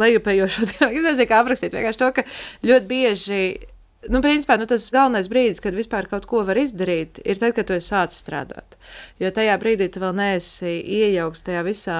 lejupējošo 0.00 0.66
dienu. 0.70 0.90
Es 0.92 1.06
nezinu, 1.06 1.28
kā 1.30 1.42
aprakstīt. 1.42 1.74
Vienkārši 1.76 2.02
to, 2.02 2.10
ka 2.16 2.26
ļoti 2.68 2.90
bieži. 2.90 3.42
Nu, 4.10 4.18
principā, 4.18 4.56
nu, 4.58 4.66
tas 4.66 4.88
galvenais 4.90 5.28
brīdis, 5.30 5.60
kad 5.62 5.76
vispār 5.78 6.08
kaut 6.10 6.24
ko 6.26 6.40
var 6.46 6.58
izdarīt, 6.58 7.20
ir 7.22 7.38
tad, 7.38 7.52
kad 7.54 7.68
tu 7.68 7.76
sācis 7.78 8.24
strādāt. 8.24 8.74
Jo 9.22 9.30
tajā 9.30 9.54
brīdī 9.62 9.86
tu 9.94 10.02
vēl 10.02 10.16
neesi 10.18 10.72
iejaukts 10.80 11.46
tajā 11.46 11.60
visā 11.68 11.98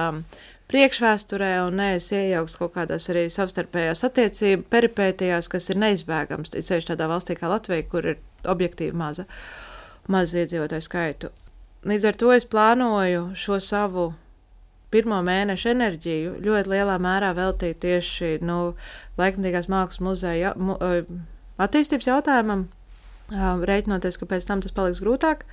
priekšvēsturē 0.73 1.51
un 1.67 1.77
nees 1.79 2.09
iejaukts 2.11 2.57
kaut 2.59 2.73
kādās 2.75 3.07
arī 3.11 3.27
savstarpējās 3.31 4.03
attiecību 4.07 4.65
peripētījās, 4.73 5.47
kas 5.51 5.69
ir 5.71 5.79
neizbēgams. 5.83 6.51
Ir 6.57 6.67
ceļš 6.67 6.89
tādā 6.91 7.07
valstī 7.11 7.37
kā 7.39 7.51
Latvija, 7.51 7.87
kur 7.87 8.09
ir 8.13 8.19
objektīvi 8.51 8.95
maza, 8.97 9.23
maza 10.11 10.41
iedzīvotāju 10.43 10.83
skaitu. 10.83 11.31
Līdz 11.87 12.09
ar 12.09 12.19
to 12.19 12.35
es 12.35 12.47
plānoju 12.47 13.29
šo 13.39 13.59
savu 13.63 14.09
pirmo 14.93 15.19
mēnešu 15.25 15.71
enerģiju 15.73 16.37
ļoti 16.45 16.73
lielā 16.75 16.97
mērā 17.01 17.33
veltīt 17.37 17.81
tieši 17.83 18.37
nu, 18.45 18.75
laikmatīgās 19.19 19.69
mākslas 19.73 20.03
muzeja 20.05 20.53
mu, 20.59 20.77
attīstības 21.61 22.09
jautājumam, 22.09 22.67
rēķinoties, 23.31 24.19
ka 24.19 24.29
pēc 24.29 24.49
tam 24.49 24.61
tas 24.63 24.75
paliks 24.75 25.01
grūtāk. 25.03 25.47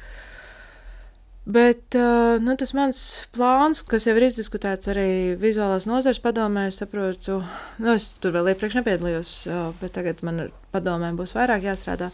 Bet 1.51 1.97
nu, 2.45 2.55
tas 2.61 2.75
mans 2.77 3.01
plāns, 3.35 3.81
kas 3.89 4.05
jau 4.07 4.13
ir 4.19 4.27
izdiskutēts 4.29 4.91
arī 4.93 5.09
vizuālās 5.41 5.87
nozares 5.89 6.21
padomē, 6.23 6.67
es 6.69 6.79
saprotu, 6.83 7.41
nu, 7.81 7.95
es 7.97 8.11
tur 8.21 8.37
vēl 8.37 8.53
iepriekš 8.53 8.77
nepiedalījos, 8.79 9.33
bet 9.81 9.97
tagad 9.97 10.21
man 10.27 10.51
padomēm 10.75 11.19
būs 11.19 11.35
vairāk 11.35 11.65
jāstrādā. 11.67 12.13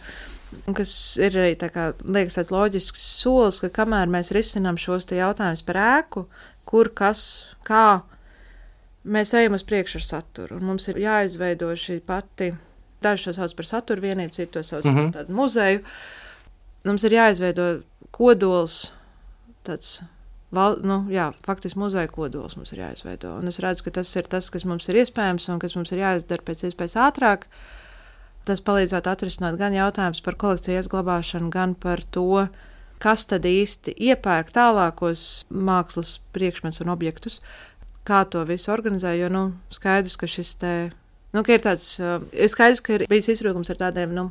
Kas 0.78 0.92
ir 1.18 1.35
arī 1.35 1.56
tā 1.59 1.68
kā, 1.75 1.90
liekas, 2.06 2.38
tāds 2.38 2.52
loģisks 2.54 3.02
solis, 3.18 3.59
ka 3.61 3.73
kamēr 3.83 4.06
mēs 4.09 4.30
risinām 4.33 4.78
šos 4.80 5.09
jautājumus 5.11 5.64
par 5.66 5.80
ēku, 5.83 6.28
kur, 6.66 6.90
kas, 6.94 7.20
kā, 7.66 8.02
mēs 9.06 9.32
ejam 9.38 9.56
uz 9.56 9.64
priekšu 9.66 10.00
ar 10.00 10.06
saturu. 10.06 10.58
Un 10.58 10.66
mums 10.73 10.88
ir 10.90 10.99
jāizveido 11.00 11.70
šī 11.78 12.00
pati, 12.06 12.50
daži 13.04 13.30
to 13.30 13.37
sauc 13.37 13.54
par 13.56 13.68
satura 13.68 14.02
vienību, 14.02 14.35
citu 14.35 14.58
to 14.58 14.62
sauc 14.62 14.85
mm 14.85 14.90
-hmm. 14.90 14.94
par 14.96 15.04
mhm. 15.04 15.16
tādu 15.18 15.38
muzeju. 15.40 15.80
Mums 16.85 17.04
ir 17.04 17.12
jāizveido 17.12 17.82
kodols 18.11 18.92
tāds 19.64 20.02
val, 20.50 20.78
nu, 20.82 21.00
jā, 21.11 21.30
faktiski 21.46 21.78
muzeja 21.78 22.08
kodols 22.08 22.56
mums 22.56 22.73
ir 22.73 22.78
jāizveido. 22.85 23.38
Un 23.40 23.49
es 23.49 23.58
redzu, 23.62 23.85
ka 23.87 23.90
tas 23.90 24.16
ir 24.16 24.28
tas, 24.30 24.50
kas 24.50 24.64
mums 24.64 24.88
ir 24.88 25.00
iespējams 25.02 25.49
un 25.52 25.58
kas 25.58 25.75
mums 25.75 25.92
ir 25.92 25.99
jāizdara 25.99 26.42
pēc 26.46 26.66
iespējas 26.68 26.96
ātrāk. 27.08 27.46
Tas 28.46 28.62
palīdzētu 28.62 29.11
atrisināt 29.11 29.58
gan 29.58 29.75
jautājumus 29.75 30.23
par 30.23 30.37
kolekciju 30.38 30.78
izglabāšanu, 30.78 31.50
gan 31.50 31.75
par 31.75 32.02
to, 32.14 32.46
kas 33.06 33.26
tad 33.30 33.46
īsti 33.46 33.94
iepērk 34.10 34.50
tālākos 34.54 35.46
mākslas 35.50 36.16
priekšmetus 36.34 36.82
un 36.82 36.90
objektus, 36.94 37.40
kā 38.06 38.25
to 38.30 38.42
visu 38.48 38.72
organizē. 38.75 39.14
Jo 39.18 39.30
nu, 39.32 39.48
skaidrs, 39.75 40.18
ka 40.18 40.30
šis 40.30 40.54
te, 40.62 40.72
nu, 41.36 41.44
ka 41.46 41.54
ir 41.54 41.62
tāds, 41.62 41.92
ir 42.34 42.50
skaidrs, 42.50 42.82
ka 42.82 42.96
ir 42.96 43.06
bijis 43.10 43.30
izrūgums 43.36 43.70
ar 43.70 43.78
tādiem, 43.86 44.14
nu, 44.16 44.30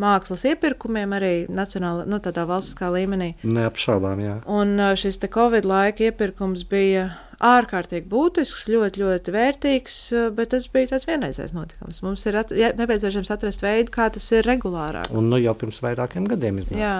mākslas 0.00 0.44
iepirkumiem 0.48 1.12
arī 1.16 1.32
nacionālā, 1.52 2.06
nu, 2.08 2.20
tādā 2.24 2.44
valstiskā 2.48 2.88
līmenī. 2.92 3.32
Neapšaubām, 3.44 4.22
jā. 4.24 4.38
Un 4.48 4.76
šis 5.00 5.20
te 5.20 5.28
Covid 5.32 5.68
laika 5.68 6.08
iepirkums 6.08 6.64
bija 6.68 7.10
ārkārtīgi 7.42 8.06
būtisks, 8.10 8.68
ļoti, 8.70 9.02
ļoti 9.02 9.34
vērtīgs, 9.34 9.98
bet 10.36 10.52
tas 10.54 10.68
bija 10.70 10.92
tāds 10.92 11.06
vienreizējs 11.08 11.54
notikums. 11.56 11.98
Mums 12.04 12.22
ir 12.30 12.38
at, 12.38 12.52
ja, 12.54 12.70
nepieciešams 12.78 13.32
atrast 13.34 13.64
veidu, 13.64 13.90
kā 13.94 14.06
tas 14.14 14.28
ir 14.34 14.46
regulārāk. 14.46 15.10
Un 15.10 15.30
nu, 15.32 15.40
jau 15.42 15.54
pirms 15.58 15.80
vairākiem 15.82 16.28
gadiem 16.30 16.60
iznāk. 16.62 16.78
Jā, 16.78 16.94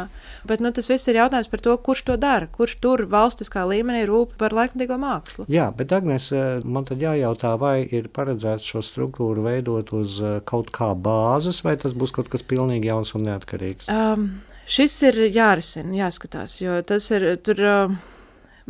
bet 0.49 0.65
nu, 0.65 0.73
tas 0.75 0.91
viss 0.91 1.11
ir 1.11 1.21
jautājums 1.21 1.51
par 1.53 1.63
to, 1.65 1.77
kurš 1.87 2.05
to 2.11 2.19
dara, 2.21 2.51
kurš 2.53 2.77
tur 2.83 3.05
valstiskā 3.13 3.65
līmenī 3.71 4.03
rūp 4.11 4.35
par 4.41 4.57
laikmatīgo 4.59 4.99
mākslu. 5.03 5.47
Jā, 5.53 5.71
bet 5.79 5.95
Agnēs, 5.95 6.31
man 6.67 6.89
tad 6.91 7.03
jājautā, 7.05 7.55
vai 7.63 7.77
ir 7.87 8.11
paredzēts 8.13 8.67
šo 8.75 8.83
struktūru 8.85 9.47
veidot 9.47 9.95
uz 9.95 10.19
kaut 10.49 10.75
kā 10.75 10.93
bāzes, 10.99 11.63
vai 11.67 11.79
tas 11.79 11.95
būs 11.95 12.15
kaut 12.17 12.33
kas 12.33 12.43
pilnīgi 12.43 12.91
jauns 12.91 13.15
un 13.15 13.29
neatkarīgs? 13.31 13.87
Um, 13.93 14.33
šis 14.67 14.99
ir 15.07 15.23
jārisina, 15.31 15.95
jāskatās, 16.03 16.59
jo 16.65 16.81
tas 16.87 17.13
ir 17.15 17.37
tur. 17.47 17.63
Uh, 17.63 18.01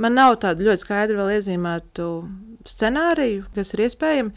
Man 0.00 0.16
nav 0.16 0.38
tādu 0.40 0.66
ļoti 0.68 0.84
skaidru 0.84 1.20
vēl 1.20 1.36
iezīmētu 1.36 2.08
scenāriju, 2.68 3.46
kas 3.56 3.74
ir 3.74 3.86
iespējami. 3.86 4.34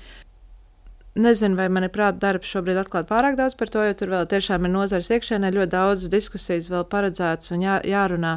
Nezinu, 1.15 1.55
vai 1.55 1.69
man 1.71 1.85
ir 1.87 1.93
prāta 1.95 2.19
darbs 2.19 2.49
šobrīd 2.51 2.81
atklāt 2.81 3.07
pārāk 3.07 3.37
daudz 3.39 3.55
par 3.55 3.69
to, 3.71 3.83
jo 3.87 3.95
tur 3.95 4.11
vēl 4.11 4.25
tiešām 4.27 4.67
ir 4.67 4.73
nozares 4.73 5.07
iekšēnē 5.15 5.53
ļoti 5.55 5.71
daudz 5.71 6.09
diskusijas 6.11 6.67
vēl 6.73 6.83
paredzētas 6.91 7.53
un 7.55 7.63
jā, 7.63 7.77
jārunā. 7.87 8.33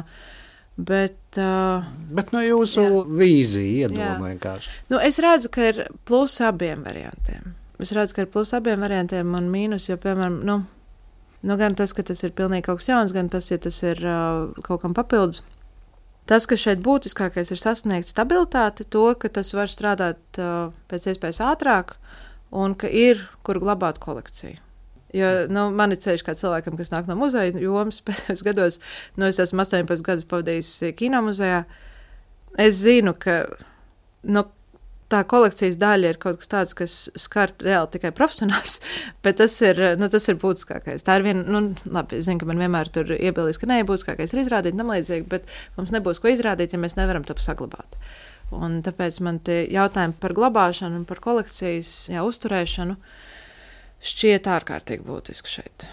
Bet, 0.79 1.19
uh, 1.35 1.83
Bet 2.15 2.31
no 2.31 2.39
jūsu 2.39 2.85
jā. 2.85 3.03
vīzija 3.19 3.89
iedomā 3.89 4.29
vienkārši. 4.29 4.71
Nu, 4.93 5.01
es 5.03 5.19
redzu, 5.19 5.51
ka 5.51 5.65
ir 5.73 5.81
plusi 6.07 6.45
abiem 6.47 6.85
variantiem. 6.87 7.51
Es 7.83 7.91
redzu, 7.95 8.15
ka 8.15 8.23
ir 8.23 8.31
plusi 8.31 8.55
abiem 8.55 8.79
variantiem 8.79 9.35
un 9.35 9.51
mīnus, 9.51 9.89
jo, 9.89 9.99
piemēram, 9.99 10.39
nu, 10.47 10.61
nu, 11.43 11.59
gan 11.59 11.75
tas, 11.75 11.91
ka 11.95 12.07
tas 12.07 12.23
ir 12.23 12.31
pilnīgi 12.37 12.69
kaut 12.69 12.79
kas 12.79 12.93
jauns, 12.93 13.11
gan 13.15 13.27
tas, 13.27 13.51
ja 13.51 13.59
tas 13.59 13.83
ir 13.83 13.99
uh, 14.07 14.55
kaut 14.63 14.85
kam 14.85 14.95
papildus. 14.95 15.43
Tas, 16.29 16.45
kas 16.45 16.61
šeit 16.61 16.81
būtiskākais 16.85 17.49
ir 17.49 17.57
sasniegt 17.57 18.09
stabilitāti, 18.09 18.85
to, 18.85 19.07
ka 19.17 19.31
tas 19.33 19.49
var 19.57 19.71
strādāt 19.71 20.41
uh, 20.41 20.69
pēc 20.91 21.09
iespējas 21.09 21.41
ātrāk 21.41 21.95
un 22.53 22.75
ka 22.77 22.89
ir 22.89 23.23
kur 23.45 23.57
glabāt 23.61 23.97
kolekciju. 24.03 24.59
Jo 25.13 25.29
nu, 25.49 25.63
man 25.73 25.89
ir 25.93 25.97
ceļš 26.03 26.21
kā 26.25 26.35
cilvēkam, 26.37 26.75
kas 26.77 26.91
nāk 26.93 27.09
no 27.09 27.15
muzeja 27.17 27.57
jomas, 27.57 28.01
pēdējos 28.05 28.45
gados, 28.45 28.77
nu, 29.17 29.25
es 29.25 29.41
esmu 29.41 29.65
18 29.65 30.05
gadus 30.05 30.27
pavadījis 30.29 30.73
kino 30.99 31.23
muzejā. 31.25 31.63
Es 32.61 32.77
zinu, 32.83 33.15
ka 33.17 33.41
nu, 34.29 34.45
tā 35.09 35.21
kolekcijas 35.29 35.77
daļa 35.81 36.13
ir 36.13 36.19
kaut 36.21 36.39
kas 36.41 36.51
tāds, 36.51 36.75
kas 36.77 36.95
skar 37.19 37.53
reāli 37.63 37.91
tikai 37.95 38.11
profesionāls, 38.15 38.79
bet 39.25 39.39
tas 39.41 39.55
ir, 39.65 39.81
nu, 39.99 40.09
tas 40.13 40.29
ir 40.31 40.39
būtiskākais. 40.41 41.05
Tā 41.05 41.19
ir 41.19 41.27
viena, 41.27 41.45
nu, 41.45 41.61
labi, 41.89 42.19
es 42.19 42.27
zinu, 42.29 42.41
ka 42.41 42.49
man 42.49 42.61
vienmēr 42.61 42.91
tur 42.93 43.13
iebilīs, 43.17 43.59
ka 43.61 43.69
nē, 43.69 43.81
būtiskākais 43.89 44.35
ir 44.35 44.43
izrādīt 44.43 44.77
tam 44.79 44.91
līdzīgi, 44.93 45.27
bet 45.31 45.49
mums 45.77 45.93
nebūs 45.95 46.21
ko 46.21 46.31
izrādīt, 46.33 46.75
ja 46.75 46.81
mēs 46.81 46.97
nevaram 46.99 47.25
to 47.27 47.37
saglabāt. 47.41 47.99
Un 48.55 48.79
tāpēc 48.85 49.19
man 49.25 49.37
tie 49.45 49.61
jautājumi 49.69 50.17
par 50.21 50.33
glabāšanu 50.37 51.01
un 51.01 51.07
par 51.09 51.21
kolekcijas 51.21 52.09
jā, 52.09 52.25
uzturēšanu 52.25 52.97
šķiet 54.09 54.49
ārkārtīgi 54.49 55.05
būtiski 55.05 55.59
šeit. 55.59 55.89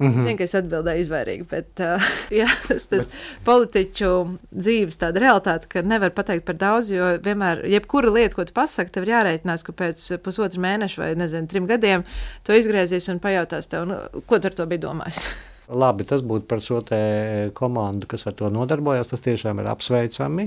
Mm 0.00 0.06
-hmm. 0.06 0.18
Es 0.18 0.24
zinu, 0.24 0.36
ka 0.38 0.44
es 0.44 0.54
atbildēju 0.54 1.00
izvairīgi, 1.04 1.44
bet 1.50 1.80
uh, 1.84 2.06
jā, 2.40 2.46
tas, 2.68 2.86
tas 2.88 3.08
bet... 3.08 3.18
politiķu 3.44 4.38
dzīves 4.50 4.96
tāda 4.96 5.20
realitāte, 5.20 5.68
ka 5.68 5.82
nevar 5.82 6.10
pateikt 6.16 6.46
par 6.46 6.56
daudz, 6.56 6.90
jo 6.90 7.10
vienmēr, 7.24 7.66
jebkura 7.68 8.10
lieta, 8.10 8.34
ko 8.34 8.44
tu 8.44 8.56
pasaki, 8.56 8.90
tev 8.90 9.04
ir 9.04 9.12
jārēķinās, 9.12 9.66
ka 9.66 9.72
pēc 9.72 10.06
pusotra 10.24 10.60
mēneša 10.60 11.02
vai, 11.02 11.12
nezinu, 11.14 11.46
trim 11.46 11.66
gadiem 11.66 12.04
to 12.42 12.56
izgriezies 12.56 13.08
un 13.08 13.20
pajautās 13.20 13.68
tev, 13.68 13.84
nu, 13.84 14.00
ko 14.26 14.38
tu 14.38 14.48
ar 14.48 14.54
to 14.54 14.66
biji 14.66 14.86
domājis. 14.88 15.28
Labi, 15.70 16.04
tas 16.08 16.22
būtu 16.26 16.48
par 16.50 16.62
šo 16.64 16.80
komandu, 17.54 18.08
kas 18.10 18.26
ar 18.26 18.34
to 18.34 18.48
nodarbojas. 18.50 19.10
Tas 19.12 19.22
tiešām 19.22 19.60
ir 19.62 19.68
apsveicami, 19.70 20.46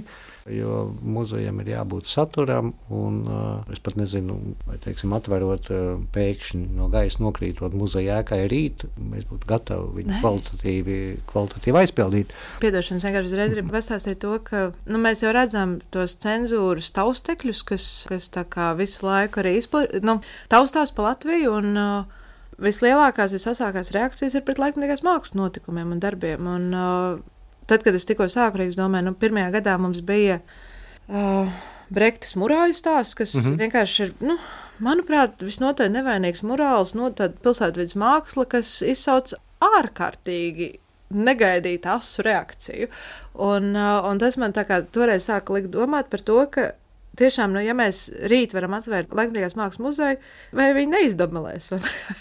jo 0.51 0.79
muzejam 0.99 1.61
ir 1.63 1.69
jābūt 1.73 2.09
saturam. 2.11 2.73
Un, 2.91 3.21
uh, 3.23 3.71
es 3.71 3.79
pat 3.83 3.95
nezinu, 3.99 4.35
vai 4.67 4.75
teiksim, 4.83 5.13
atverot 5.15 5.69
uh, 5.71 5.83
pēkšņi 6.15 6.65
no 6.75 6.89
gaisa 6.91 7.23
nokrītot 7.23 7.75
muzeja 7.77 8.19
ēkai 8.23 8.41
rīt, 8.51 8.83
mēs 8.99 9.27
būtu 9.29 9.47
gatavi 9.47 10.01
viņu 10.01 10.19
kvalitatīvi, 10.23 10.97
kvalitatīvi 11.31 11.81
aizpildīt. 11.83 12.33
Piedošanas 12.63 13.05
vienkārši 13.07 13.31
uzreiz 13.31 13.55
gribu 13.55 13.75
pastāstīt 13.77 14.19
to, 14.23 14.33
ka 14.43 14.65
nu, 14.89 14.99
mēs 15.03 15.23
jau 15.23 15.31
redzam 15.35 15.77
tos 15.95 16.17
cenzūras 16.23 16.91
taustekļus, 16.97 17.63
kas, 17.69 17.87
kas 18.11 18.31
visu 18.79 19.07
laiku 19.07 19.43
arī 19.43 19.55
izpla, 19.61 19.85
nu, 20.03 20.19
taustās 20.51 20.91
pa 20.91 21.07
Latviju. 21.13 21.55
Un, 21.61 21.79
uh, 21.79 22.19
vislielākās, 22.63 23.35
visasākās 23.35 23.93
reakcijas 23.95 24.37
ir 24.37 24.45
pret 24.47 24.61
laikmatīgās 24.61 25.03
mākslas 25.05 25.37
notikumiem 25.37 25.93
un 25.95 26.01
darbiem. 26.03 26.49
Un, 26.49 26.67
uh, 26.73 27.61
tad, 27.69 27.85
kad 27.85 27.95
es 27.95 28.07
tikko 28.09 28.27
sāku 28.31 28.61
Rīgas 28.61 28.79
domē, 28.79 29.03
nu, 29.05 29.15
pirmajā 29.19 29.53
gadā 29.57 29.77
mums 29.81 30.03
bija 30.05 30.39
uh, 30.41 31.51
Brektas 31.93 32.37
murāļu 32.39 32.75
stāsts, 32.77 33.17
kas 33.19 33.35
mm 33.35 33.41
-hmm. 33.41 33.63
vienkārši 33.65 34.03
ir. 34.03 34.13
Nu, 34.21 34.37
Manuprāt, 34.83 35.43
visnotaļ 35.45 35.91
nevainīgs 35.93 36.41
morāls, 36.43 36.95
no 36.97 37.07
nu, 37.07 37.09
tāda 37.13 37.37
pilsētvidas 37.43 37.93
māksla, 37.95 38.45
kas 38.49 38.81
izsauc 38.81 39.35
ārkārtīgi 39.61 40.79
negaidītu 41.13 41.89
asu 41.93 42.25
reakciju. 42.25 42.87
Un, 43.33 43.75
uh, 43.75 44.01
un 44.09 44.19
tas 44.19 44.37
man 44.41 44.55
tā 44.55 44.65
kā 44.65 44.81
toreiz 44.81 45.29
sāka 45.29 45.53
likt 45.53 45.69
domāt 45.69 46.09
par 46.09 46.25
to, 46.25 46.39
ka 46.49 46.71
tiešām, 47.19 47.53
nu, 47.53 47.61
ja 47.63 47.75
mēs 47.77 48.05
rīt 48.31 48.53
varam 48.55 48.75
atvērt 48.77 49.13
laikmatīgās 49.13 49.55
mākslas 49.59 49.81
muzeju, 49.83 50.19
vai 50.55 50.69
viņi 50.75 50.91
neizdomālēs? 50.95 51.69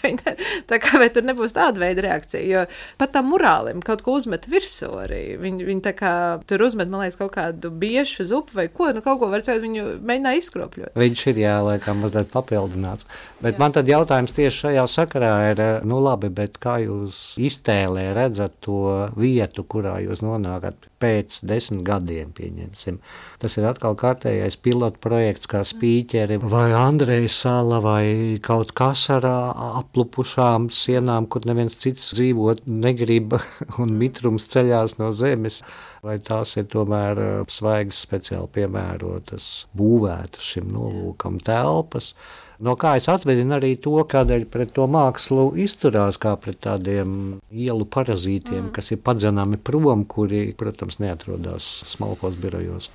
tā 0.69 0.79
kā 0.83 1.01
vai 1.01 1.09
tur 1.13 1.25
nebūs 1.27 1.55
tāda 1.55 1.81
veida 1.81 2.05
reakcija, 2.05 2.43
jo 2.45 2.63
pat 3.01 3.13
tam 3.15 3.31
morālim 3.33 3.81
kaut 3.85 4.03
ko 4.05 4.17
uzmet 4.19 4.47
virsū 4.51 4.91
arī. 5.03 5.23
Viņi, 5.41 5.67
viņi 5.69 5.85
tā 5.87 5.95
kā 5.97 6.13
tur 6.49 6.65
uzmet, 6.67 6.91
man 6.91 7.05
liekas, 7.05 7.19
kaut 7.19 7.33
kādu 7.37 7.73
biešu 7.83 8.27
zupu 8.29 8.59
vai 8.59 8.67
ko, 8.69 8.91
nu, 8.93 9.03
kaut 9.05 9.21
ko 9.21 9.31
var 9.33 9.45
teikt, 9.45 9.63
viņu 9.63 9.87
mēģināja 10.05 10.43
izkropļot. 10.43 10.95
Viņš 10.99 11.25
ir, 11.33 11.43
jā, 11.45 11.57
laikam, 11.65 12.03
mazliet 12.03 12.31
papildināts. 12.33 13.09
Bet 13.43 13.57
jā. 13.57 13.63
man 13.63 13.75
tad 13.75 13.89
jautājums 13.89 14.35
tieši 14.35 14.67
šajā 14.67 14.87
sakarā 14.91 15.33
ir, 15.51 15.63
nu, 15.89 15.99
labi, 16.03 16.29
bet 16.33 16.59
kā 16.61 16.79
jūs 16.83 17.33
iztēlē 17.41 18.11
redzat 18.17 18.59
to 18.63 19.09
vietu, 19.17 19.65
kurā 19.67 19.97
jūs 20.05 20.23
nonākat 20.25 20.92
pēc 21.03 21.41
desmit 21.43 21.83
gadiem, 21.87 22.31
pieņemsim. 22.39 23.03
Tas 23.43 23.59
ir 23.59 23.67
atkal 23.67 23.99
kārtējais 23.99 24.55
pilots 24.63 24.71
pilotu 24.73 24.99
projekts 24.99 25.47
kā 25.47 25.61
spīķeri 25.63 26.39
vai 26.49 26.71
Andreja 26.75 27.29
sala 27.29 27.79
vai 27.79 28.37
kaut 28.41 28.73
kas 28.75 29.09
ar 29.09 29.23
aplupušām 29.25 30.69
sienām, 30.73 31.27
kur 31.27 31.45
neviens 31.45 31.77
cits 31.77 32.13
dzīvot 32.13 32.65
negrib 32.67 33.35
un 33.81 33.93
mitrums 33.97 34.47
ceļās 34.51 34.97
no 34.99 35.11
zemes. 35.11 35.61
Vai 36.03 36.17
tās 36.19 36.57
ir 36.57 36.65
tomēr 36.67 37.45
svaigas 37.47 38.01
speciāli 38.03 38.49
piemērotas, 38.51 39.67
būvētas 39.77 40.43
šim 40.43 40.73
nolūkam 40.73 41.39
telpas. 41.39 42.13
No 42.59 42.75
kā 42.79 42.95
es 42.99 43.07
atvedinu 43.09 43.57
arī 43.57 43.73
to, 43.81 43.95
kādēļ 44.09 44.45
pret 44.53 44.73
to 44.75 44.85
mākslu 44.91 45.51
izturās 45.59 46.19
kā 46.21 46.35
pret 46.37 46.59
tādiem 46.65 47.39
ielu 47.49 47.87
parazītiem, 47.89 48.67
mm. 48.67 48.73
kas 48.75 48.93
ir 48.93 49.01
padzenami 49.05 49.57
prom, 49.57 50.05
kuri, 50.05 50.51
protams, 50.57 50.99
neatrodas 51.01 51.69
smalkos 51.89 52.37
birojos. 52.41 52.91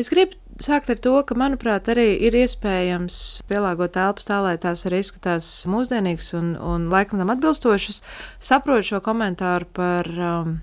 Es 0.00 0.10
gribu 0.12 0.38
sākt 0.62 0.90
ar 0.92 0.98
to, 1.02 1.14
ka, 1.26 1.36
manuprāt, 1.38 1.90
arī 1.92 2.06
ir 2.26 2.36
iespējams 2.42 3.18
pielāgot 3.50 3.94
telpas 3.96 4.26
tā, 4.28 4.40
lai 4.44 4.56
tās 4.60 4.86
arī 4.88 5.02
izskatās 5.02 5.50
mūsdienīgas 5.70 6.32
un, 6.38 6.54
un 6.58 6.88
laikam 6.92 7.22
tam 7.22 7.32
atbilstošas. 7.34 8.02
Saprotu 8.42 8.92
šo 8.92 9.02
komentāru 9.04 9.68
par 9.78 10.10
um, 10.16 10.58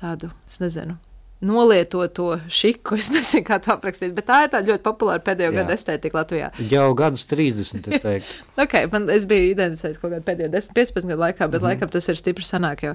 tādu, 0.00 0.30
es 0.50 0.62
nezinu. 0.62 0.98
Nolietoto 1.44 2.38
šiku, 2.48 2.96
es 3.00 3.10
nezinu, 3.12 3.44
kā 3.44 3.58
to 3.62 3.74
aprakstīt, 3.74 4.14
bet 4.16 4.26
tā 4.30 4.40
ir 4.46 4.50
tāda 4.54 4.72
ļoti 4.72 4.84
populāra 4.86 5.20
pēdējo 5.24 5.52
Jā. 5.52 5.56
gadu 5.60 5.74
estētika 5.76 6.20
Latvijā. 6.22 6.50
Jau 6.70 6.88
gadus 6.98 7.26
30, 7.30 7.88
es 7.90 8.04
teiktu. 8.04 8.36
okay, 8.64 8.88
man, 8.92 9.08
es 9.12 9.26
biju 9.28 9.52
identificējis 9.52 10.00
kaut 10.00 10.14
kādā 10.14 10.24
pēdējo 10.24 10.50
10, 10.54 10.74
15 10.78 11.12
gadu 11.12 11.24
laikā, 11.26 11.44
bet 11.44 11.48
mm 11.48 11.58
-hmm. 11.58 11.70
laikam 11.70 11.92
tas 11.92 12.08
ir 12.08 12.20
stipri 12.20 12.48
sanāk 12.48 12.84
jau. 12.86 12.94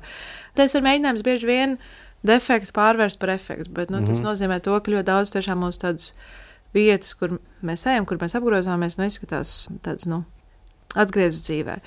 Tas 0.58 0.76
ir 0.76 0.86
mēģinājums 0.86 1.26
bieži 1.26 1.50
vien 1.50 1.78
defektu 2.26 2.74
pārvērst 2.76 3.20
par 3.20 3.30
efektu. 3.36 3.70
Bet, 3.72 3.90
nu, 3.90 3.98
mm 3.98 4.04
-hmm. 4.04 4.08
Tas 4.08 4.20
mhm. 4.20 4.28
nozīmē, 4.28 4.60
to, 4.60 4.80
ka 4.80 4.92
ļoti 4.92 5.04
daudz 5.04 5.36
tiešām 5.36 5.58
mums 5.58 5.78
tādas 5.78 6.14
vietas, 6.74 7.14
kur 7.14 7.40
mēs 7.64 7.86
ejam, 7.90 8.06
kur 8.06 8.18
mēs 8.18 8.36
apgrozāmies, 8.36 8.98
nu, 8.98 9.06
izskatās 9.06 9.68
tādas 9.82 10.06
nu, 10.06 10.24
atgrieztas 10.96 11.46
dzīvē. 11.50 11.80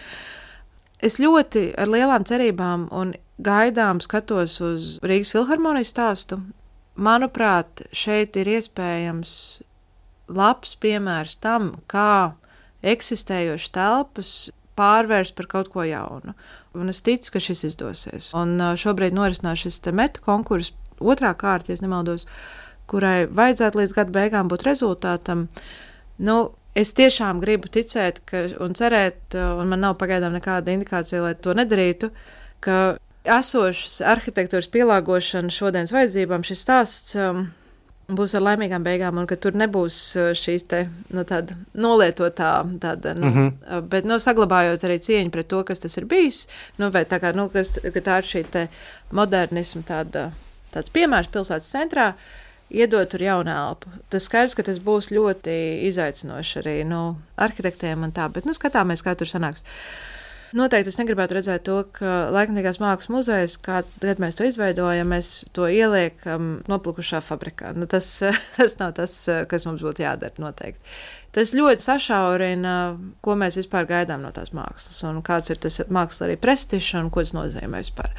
Es 1.03 1.19
ļoti 1.19 1.73
ar 1.83 1.91
lielām 1.91 2.23
cerībām 2.29 2.87
un 2.95 3.17
gaidām 3.43 3.99
skatos 4.05 4.61
uz 4.63 4.97
Rīgas 5.03 5.33
filharmonijas 5.35 5.91
stāstu. 5.91 6.39
manuprāt, 6.95 7.83
šeit 7.93 8.37
ir 8.37 8.51
iespējams 8.59 9.63
labs 10.29 10.77
piemērs 10.77 11.39
tam, 11.41 11.73
kā 11.91 12.35
eksistējošas 12.83 13.73
telpas 13.73 14.33
pārvērst 14.79 15.37
par 15.37 15.49
kaut 15.51 15.71
ko 15.73 15.85
jaunu. 15.87 16.35
Un 16.77 16.89
es 16.93 17.03
ticu, 17.05 17.35
ka 17.35 17.43
šis 17.43 17.65
izdosies. 17.73 18.31
Un 18.37 18.57
šobrīd 18.59 19.17
norisinās 19.17 19.65
šis 19.65 19.81
metu 19.93 20.23
konkurss, 20.25 20.73
otrā 21.01 21.35
kārta, 21.37 21.73
ja 21.73 21.83
nemaldos, 21.83 22.27
kurai 22.89 23.27
vajadzētu 23.29 23.83
līdz 23.83 23.97
gada 23.99 24.15
beigām 24.15 24.49
būt 24.53 24.65
rezultātam. 24.69 25.49
Nu, 26.19 26.53
es 26.75 26.93
tiešām 26.97 27.41
gribu 27.43 27.71
ticēt 27.73 28.23
ka, 28.29 28.47
un 28.65 28.77
cerēt, 28.79 29.37
un 29.37 29.73
man 29.73 29.83
nav 29.85 29.97
pagaidām 30.01 30.37
nekāda 30.37 30.75
indikācija, 30.75 31.23
lai 31.25 31.35
to 31.35 31.55
nedarītu, 31.57 32.11
ka 32.65 32.79
esošas 33.23 34.01
arhitektūras 34.13 34.71
pielāgošana 34.73 35.53
šodienas 35.53 35.93
vajadzībām 35.95 36.47
šis 36.47 36.65
stāsts. 36.65 37.19
Um, 37.19 37.51
būs 38.13 38.35
ar 38.37 38.43
laimīgām 38.45 38.83
beigām, 38.85 39.17
un 39.21 39.29
ka 39.31 39.39
tur 39.41 39.55
nebūs 39.57 39.99
uh, 40.19 40.33
šīs 40.37 40.67
te, 40.69 40.83
nu, 41.15 41.23
tāda 41.29 41.55
nolietotā, 41.79 42.51
tāda, 42.83 43.15
nu, 43.17 43.29
mm 43.29 43.37
-hmm. 43.37 43.89
bet 43.89 44.05
nu, 44.05 44.19
saglabājot 44.21 44.85
arī 44.85 44.99
cieņu 44.99 45.31
pret 45.31 45.49
to, 45.49 45.63
kas 45.65 45.81
tas 45.81 45.97
ir 45.97 46.05
bijis. 46.05 46.49
Nu, 46.79 46.91
vai 46.91 47.05
tā 47.05 47.21
kā 47.23 47.35
nu, 47.35 47.49
kas, 47.49 47.79
tā 47.79 48.19
ir 48.19 48.29
šī 48.33 48.69
modernisma 49.11 49.83
tāda, 49.83 50.31
tāds 50.75 50.91
piemērs 50.91 51.29
pilsētas 51.29 51.71
centrā. 51.71 52.13
Iedot 52.73 53.11
tur 53.13 53.21
jaunu 53.21 53.53
elpu. 53.53 53.91
Tas 54.13 54.25
skaidrs, 54.29 54.57
ka 54.57 54.65
tas 54.65 54.81
būs 54.81 55.11
ļoti 55.13 55.55
izaicinoši 55.91 56.59
arī 56.63 56.79
nu, 56.89 57.03
arhitektiem 57.37 58.07
un 58.07 58.15
tā, 58.17 58.31
bet 58.33 58.49
nu, 58.49 58.57
skatāmies, 58.57 59.05
kā 59.05 59.13
tur 59.19 59.29
sanāks. 59.29 59.67
Noteikti 60.57 60.91
es 60.93 60.99
negribētu 61.01 61.39
redzēt 61.39 61.63
to, 61.65 61.79
ka 61.97 62.29
laikmatīgās 62.33 62.77
mākslas 62.81 63.09
muzejs, 63.13 63.55
kāds 63.65 63.95
tagad 63.97 64.21
mēs 64.21 64.37
to 64.37 64.45
izveidojam, 64.45 65.09
mēs 65.09 65.31
to 65.57 65.65
ieliekam 65.65 66.59
noplukušā 66.69 67.23
fabrikā. 67.25 67.73
Nu, 67.77 67.89
tas, 67.89 68.09
tas 68.59 68.77
nav 68.81 68.93
tas, 68.99 69.17
kas 69.49 69.65
mums 69.69 69.85
būtu 69.85 70.05
jādara 70.05 70.45
noteikti. 70.45 70.97
Tas 71.33 71.55
ļoti 71.57 71.87
sašaurina, 71.87 72.75
ko 73.25 73.37
mēs 73.41 73.57
vispār 73.63 73.89
gaidām 73.89 74.25
no 74.25 74.33
tās 74.37 74.53
mākslas, 74.57 75.01
un 75.09 75.23
kāds 75.25 75.49
ir 75.53 75.61
tas 75.61 75.81
mākslas 75.89 76.27
arī 76.29 76.37
prestižs 76.41 76.99
un 77.01 77.09
ko 77.13 77.25
tas 77.25 77.33
nozīmē 77.37 77.81
vispār. 77.81 78.13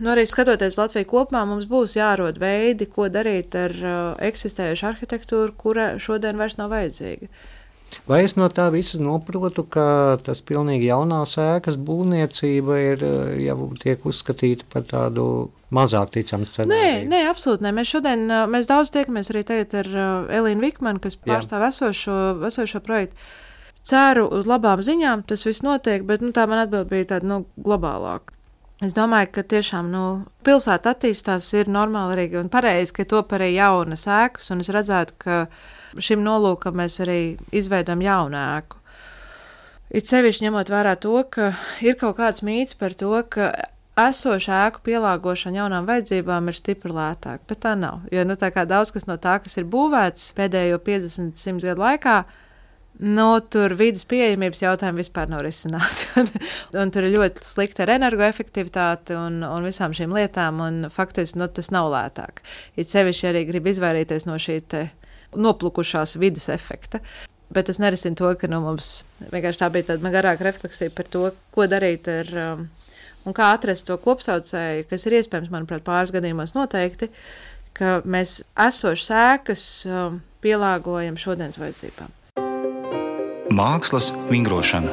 Nu, 0.00 0.12
arī 0.14 0.24
skatoties 0.28 0.78
Latviju 0.80 1.08
kopumā, 1.10 1.44
mums 1.48 1.66
būs 1.68 1.98
jārod 1.98 2.40
veidi, 2.40 2.88
ko 2.88 3.10
darīt 3.12 3.56
ar 3.58 3.74
uh, 3.80 3.96
eksistējušu 4.30 4.86
arhitektūru, 4.94 5.56
kura 5.60 5.92
šodien 6.00 6.40
vairs 6.40 6.56
nav 6.60 6.72
vajadzīga. 6.72 7.28
Vai 8.08 8.20
es 8.24 8.36
no 8.38 8.46
tā 8.52 8.68
visa 8.72 9.00
noprotu, 9.02 9.64
ka 9.74 10.18
tas 10.24 10.40
pilnīgi 10.46 10.88
jaunās 10.88 11.36
ēkas 11.40 11.78
būvniecība 11.86 12.78
ir 12.84 13.04
eh, 13.06 13.32
jau 13.46 13.70
tiek 13.82 14.04
uzskatīta 14.06 14.66
par 14.72 14.86
tādu 14.90 15.26
mazāk 15.74 16.14
ticamu 16.16 16.48
scenāriju? 16.48 17.06
Nē, 17.06 17.10
nē, 17.10 17.20
absolūti 17.30 17.66
nē. 17.66 17.74
Mēs 17.76 17.92
šodien 17.94 18.24
eh, 18.26 18.46
mēs 18.50 18.70
daudz 18.70 18.92
tiekamies 18.94 19.32
arī 19.34 19.44
tagad 19.46 19.76
ar 19.82 19.92
eh, 19.92 20.34
Elīnu 20.40 20.66
Vikmanu, 20.66 21.02
kas 21.02 21.18
pārstāv 21.18 21.66
esošo, 21.70 22.18
esošo 22.50 22.82
projektu. 22.86 23.18
Ceru 23.86 24.26
uz 24.36 24.46
labām 24.46 24.82
ziņām, 24.84 25.24
tas 25.28 25.46
viss 25.48 25.64
notiek, 25.66 26.04
bet 26.06 26.22
nu, 26.22 26.34
tā 26.36 26.44
man 26.50 26.62
atbild 26.62 26.90
bija 26.90 27.14
tāda 27.14 27.30
nu, 27.30 27.42
globālāka. 27.58 28.36
Es 28.80 28.94
domāju, 28.96 29.28
ka 29.34 29.42
tiešām 29.44 29.90
nu, 29.92 30.02
pilsēta 30.46 30.94
attīstās, 30.94 31.50
ir 31.52 31.68
normāli 31.68 32.14
arī 32.14 32.22
un 32.40 32.46
pareizi, 32.48 32.94
ka 32.96 33.04
top 33.04 33.34
arī 33.36 33.50
jaunas 33.52 34.06
ēkas, 34.08 34.48
un 34.54 34.64
es 34.64 34.70
redzētu, 34.72 35.16
ka 35.20 35.40
šim 36.00 36.22
nolūkam 36.24 36.78
mēs 36.80 36.96
arī 37.04 37.18
izveidojam 37.52 38.00
jaunu 38.06 38.40
ēku. 38.40 38.80
It 39.92 40.08
sevišķi 40.08 40.46
ņemot 40.46 40.72
vērā 40.72 40.94
to, 41.02 41.12
ka 41.28 41.50
ir 41.84 41.98
kaut 42.00 42.16
kāds 42.22 42.40
mīts 42.46 42.78
par 42.80 42.96
to, 42.96 43.12
ka 43.28 43.50
esoša 44.00 44.62
ēku 44.70 44.84
pielāgošana 44.86 45.60
jaunām 45.60 45.88
vajadzībām 45.88 46.48
ir 46.48 46.56
stipri 46.56 46.94
lētāka, 46.96 47.44
bet 47.50 47.60
tā 47.66 47.74
nav. 47.76 48.06
Jo 48.14 48.24
nu, 48.24 48.38
tā 48.40 48.48
kā 48.54 48.64
daudz 48.64 48.94
kas 48.96 49.04
no 49.10 49.18
tā, 49.20 49.36
kas 49.44 49.60
ir 49.60 49.68
būvēts 49.68 50.30
pēdējo 50.38 50.80
50, 50.86 51.36
100 51.36 51.68
gadu 51.68 51.84
laikā, 51.84 52.16
Nu, 53.00 53.26
tur 53.40 53.72
vidas 53.80 54.04
pieejamības 54.04 54.60
jautājumi 54.60 55.00
vispār 55.00 55.30
nav 55.32 55.40
risināti. 55.46 56.08
un, 56.20 56.26
un 56.82 56.90
tur 56.92 57.06
ir 57.06 57.14
ļoti 57.14 57.46
slikta 57.48 57.86
ar 57.86 57.94
energoefektivitāti 57.94 59.16
un, 59.16 59.38
un 59.46 59.64
visām 59.64 59.94
šīm 59.96 60.12
lietām. 60.18 60.60
Faktiski 60.92 61.40
nu, 61.40 61.48
tas 61.48 61.72
nav 61.72 61.88
lētāk. 61.94 62.42
It 62.76 62.92
sevišķi 62.92 63.30
arī 63.30 63.46
grib 63.48 63.70
izvairīties 63.72 64.28
no 64.28 64.36
šī 64.36 64.60
noplukušās 65.32 66.18
vidas 66.20 66.50
efekta. 66.52 67.00
Bet 67.50 67.70
tas 67.70 67.80
nerisina 67.82 68.18
to, 68.18 68.34
ka 68.38 68.50
nu, 68.50 68.60
mums 68.62 69.00
vienkārši 69.32 69.62
tā 69.62 69.70
bija 69.72 69.88
tāda 69.94 70.12
garāka 70.12 70.46
refleksija 70.46 70.92
par 70.94 71.08
to, 71.10 71.30
ko 71.54 71.66
darīt 71.70 72.06
ar. 72.10 72.36
Um, 72.44 72.68
un 73.28 73.36
kā 73.36 73.50
atrast 73.54 73.88
to 73.88 73.96
kopsaucēju, 74.00 74.86
kas 74.92 75.08
ir 75.08 75.18
iespējams, 75.18 75.50
manuprāt, 75.52 75.84
pāris 75.86 76.12
gadījumos 76.14 76.54
noteikti, 76.56 77.10
ka 77.76 78.00
mēs 78.04 78.40
esošas 78.68 79.10
ēkas 79.24 79.66
um, 79.88 80.22
pielāgojam 80.44 81.18
šodienas 81.20 81.60
vajadzībām. 81.60 82.19
Mākslas 83.50 84.12
vingrošana. 84.28 84.92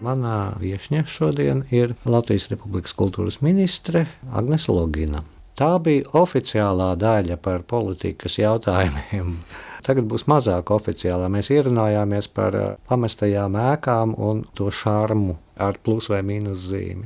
Manā 0.00 0.54
viesņa 0.56 1.02
šodien 1.04 1.60
ir 1.68 1.92
Latvijas 2.08 2.46
Republikas 2.48 2.96
kultūras 2.96 3.42
ministre 3.44 4.06
Agnese 4.32 4.72
Logina. 4.72 5.20
Tā 5.52 5.74
bija 5.84 6.08
oficiālā 6.16 6.94
daļa 6.96 7.36
par 7.44 7.60
politikas 7.68 8.38
jautājumiem. 8.40 9.36
Tagad 9.84 10.08
būs 10.08 10.24
mazāk 10.32 10.72
oficiālā. 10.72 11.28
Mēs 11.28 11.52
ierunājāmies 11.52 12.30
par 12.32 12.56
eh, 12.56 12.70
pamestajām 12.88 13.60
ēkām 13.60 14.16
un 14.16 14.40
to 14.56 14.70
šarmu 14.72 15.36
ar 15.60 15.76
plus 15.84 16.08
vai 16.08 16.22
mīnus 16.24 16.64
zīmi. 16.70 17.04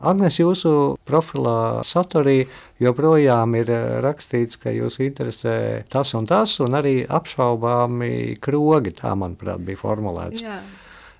Agnēs, 0.00 0.38
jūsu 0.40 0.70
profilā 1.04 1.82
saturī 1.84 2.46
joprojām 2.80 3.52
ir 3.60 3.68
eh, 3.68 3.96
rakstīts, 4.00 4.56
ka 4.60 4.72
jūs 4.72 4.96
interesē 5.04 5.56
tas 5.92 6.14
un 6.16 6.28
tas, 6.28 6.56
un 6.64 6.76
arī 6.78 7.02
apšaubāmi 7.04 8.38
krogi. 8.40 8.94
Tā, 8.96 9.12
manuprāt, 9.18 9.60
bija 9.66 9.80
formulēts. 9.82 10.44
Jā. 10.46 10.62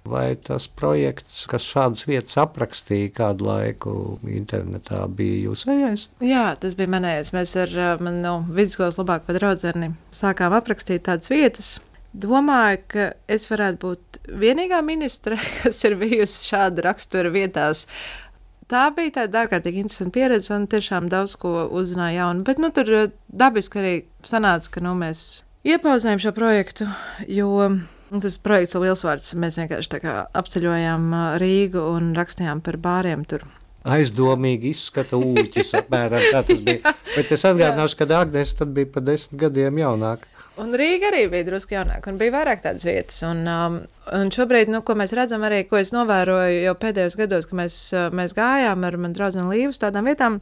Vai 0.09 0.33
tas 0.41 0.65
projekts, 0.65 1.43
kas 1.45 1.67
šādas 1.69 2.07
vietas 2.09 2.39
aprakstīja 2.41 3.11
kādu 3.19 3.51
laiku 3.51 3.93
internetā, 4.25 5.03
bija 5.13 5.51
jūsējais? 5.51 6.07
Jā, 6.25 6.47
tas 6.63 6.73
bija 6.79 6.95
manējais. 6.97 7.35
Mēs 7.37 7.53
ar 7.61 7.77
eh, 7.77 7.93
manu 8.01 8.25
no, 8.25 8.35
vidusskolas 8.49 8.97
labāko 9.03 9.37
draugu 9.37 9.93
sākām 10.23 10.57
aprakstīt 10.57 11.05
tādas 11.11 11.29
vietas. 11.29 11.77
Domāju, 12.17 12.81
ka 12.91 13.05
es 13.31 13.45
varētu 13.47 13.85
būt 13.85 14.19
vienīgā 14.41 14.81
ministre, 14.83 15.37
kas 15.61 15.85
ir 15.85 16.01
bijusi 16.01 16.49
šāda 16.49 16.89
rakstura 16.89 17.29
vietās 17.37 17.85
tā 18.71 18.87
bija 18.97 19.21
tāda 19.21 19.45
ārkārtīgi 19.45 19.85
interesanta 19.85 20.15
pieredze 20.17 20.55
un 20.57 20.67
tiešām 20.71 21.11
daudz 21.13 21.37
ko 21.41 21.67
uzzināja 21.67 22.25
jaunu. 22.25 22.45
Bet 22.47 22.63
nu, 22.63 22.73
tur 22.75 22.91
eh, 22.97 23.15
dabiski 23.29 23.81
arī 23.83 23.95
sanāca, 24.27 24.77
ka 24.77 24.85
nu, 24.85 24.95
mēs 24.99 25.45
iepauzējām 25.69 26.23
šo 26.23 26.35
projektu, 26.37 26.89
jo 27.29 27.51
tas 28.11 28.41
projekts 28.43 28.77
ir 28.77 28.87
liels 28.87 29.05
vārds. 29.07 29.33
Mēs 29.39 29.61
vienkārši 29.61 30.03
apceļojām 30.41 31.09
eh, 31.15 31.31
Rīgu 31.43 31.87
un 31.95 32.13
rakstījām 32.19 32.63
par 32.67 32.81
bāriem 32.83 33.27
tur 33.29 33.47
aizdomīgi 33.89 34.75
izskata 34.75 35.17
ūķis. 35.17 35.73
Apmēram 35.79 36.27
tā 36.33 36.43
tas 36.45 36.61
bija. 36.65 36.93
Bet 37.17 37.31
es 37.33 37.45
atgādināšu, 37.49 37.97
ka 37.97 38.09
Agnēs 38.21 38.53
bija 38.67 38.91
pa 38.93 39.03
desmit 39.05 39.41
gadiem 39.47 39.81
jaunāka. 39.81 40.29
Un 40.61 40.75
Rīga 40.77 41.09
arī 41.09 41.23
bija 41.31 41.47
drusku 41.47 41.73
jaunāka, 41.77 42.11
un 42.11 42.19
bija 42.21 42.35
vairāk 42.35 42.65
tādas 42.65 42.85
vietas. 42.85 43.21
Un, 43.25 43.45
um, 43.49 43.79
un 44.17 44.33
šobrīd, 44.35 44.69
nu, 44.73 44.83
ko 44.85 44.97
mēs 44.99 45.15
redzam, 45.17 45.45
arī 45.47 45.63
ko 45.69 45.79
es 45.81 45.95
novēroju 45.95 46.65
jau 46.67 46.75
pēdējos 46.83 47.17
gados, 47.21 47.49
kad 47.49 47.61
mēs, 47.63 47.79
uh, 47.95 48.09
mēs 48.17 48.35
gājām 48.37 48.85
ar 48.85 48.99
manu 49.01 49.17
draugu 49.17 49.47
Līvu 49.49 49.73
uz 49.73 49.81
tādām 49.81 50.11
vietām. 50.11 50.41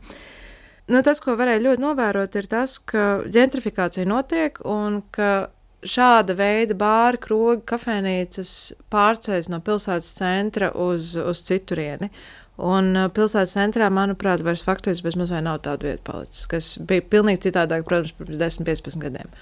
Nu, 0.88 1.02
tas, 1.04 1.20
ko 1.20 1.36
varēja 1.38 1.62
ļoti 1.66 1.84
novērot, 1.84 2.40
ir 2.40 2.48
tas, 2.50 2.78
ka 2.80 3.20
gentrifikācija 3.28 4.08
notiek 4.08 4.58
un 4.66 5.02
ka 5.14 5.50
šāda 5.86 6.34
veida 6.34 6.74
bāri, 6.74 7.20
krogi, 7.22 7.62
kafejnīcas 7.68 8.52
pārceļas 8.90 9.52
no 9.52 9.62
pilsētas 9.62 10.10
centra 10.18 10.72
uz, 10.74 11.14
uz 11.20 11.44
citurieni. 11.46 12.10
Un 12.58 12.90
uh, 12.96 13.06
pilsētas 13.14 13.54
centrā, 13.54 13.86
manuprāt, 13.94 14.42
vairs 14.42 14.64
faktiski 14.66 15.06
bezmaz 15.06 15.30
vai 15.30 15.44
nav 15.46 15.60
tādu 15.62 15.92
vietu 15.92 16.02
palicis, 16.08 16.46
kas 16.50 16.74
bija 16.90 17.06
pilnīgi 17.06 17.44
citādāk, 17.46 17.86
protams, 17.86 18.16
pirms 18.18 18.40
10, 18.40 18.66
15 18.66 19.04
gadiem. 19.04 19.36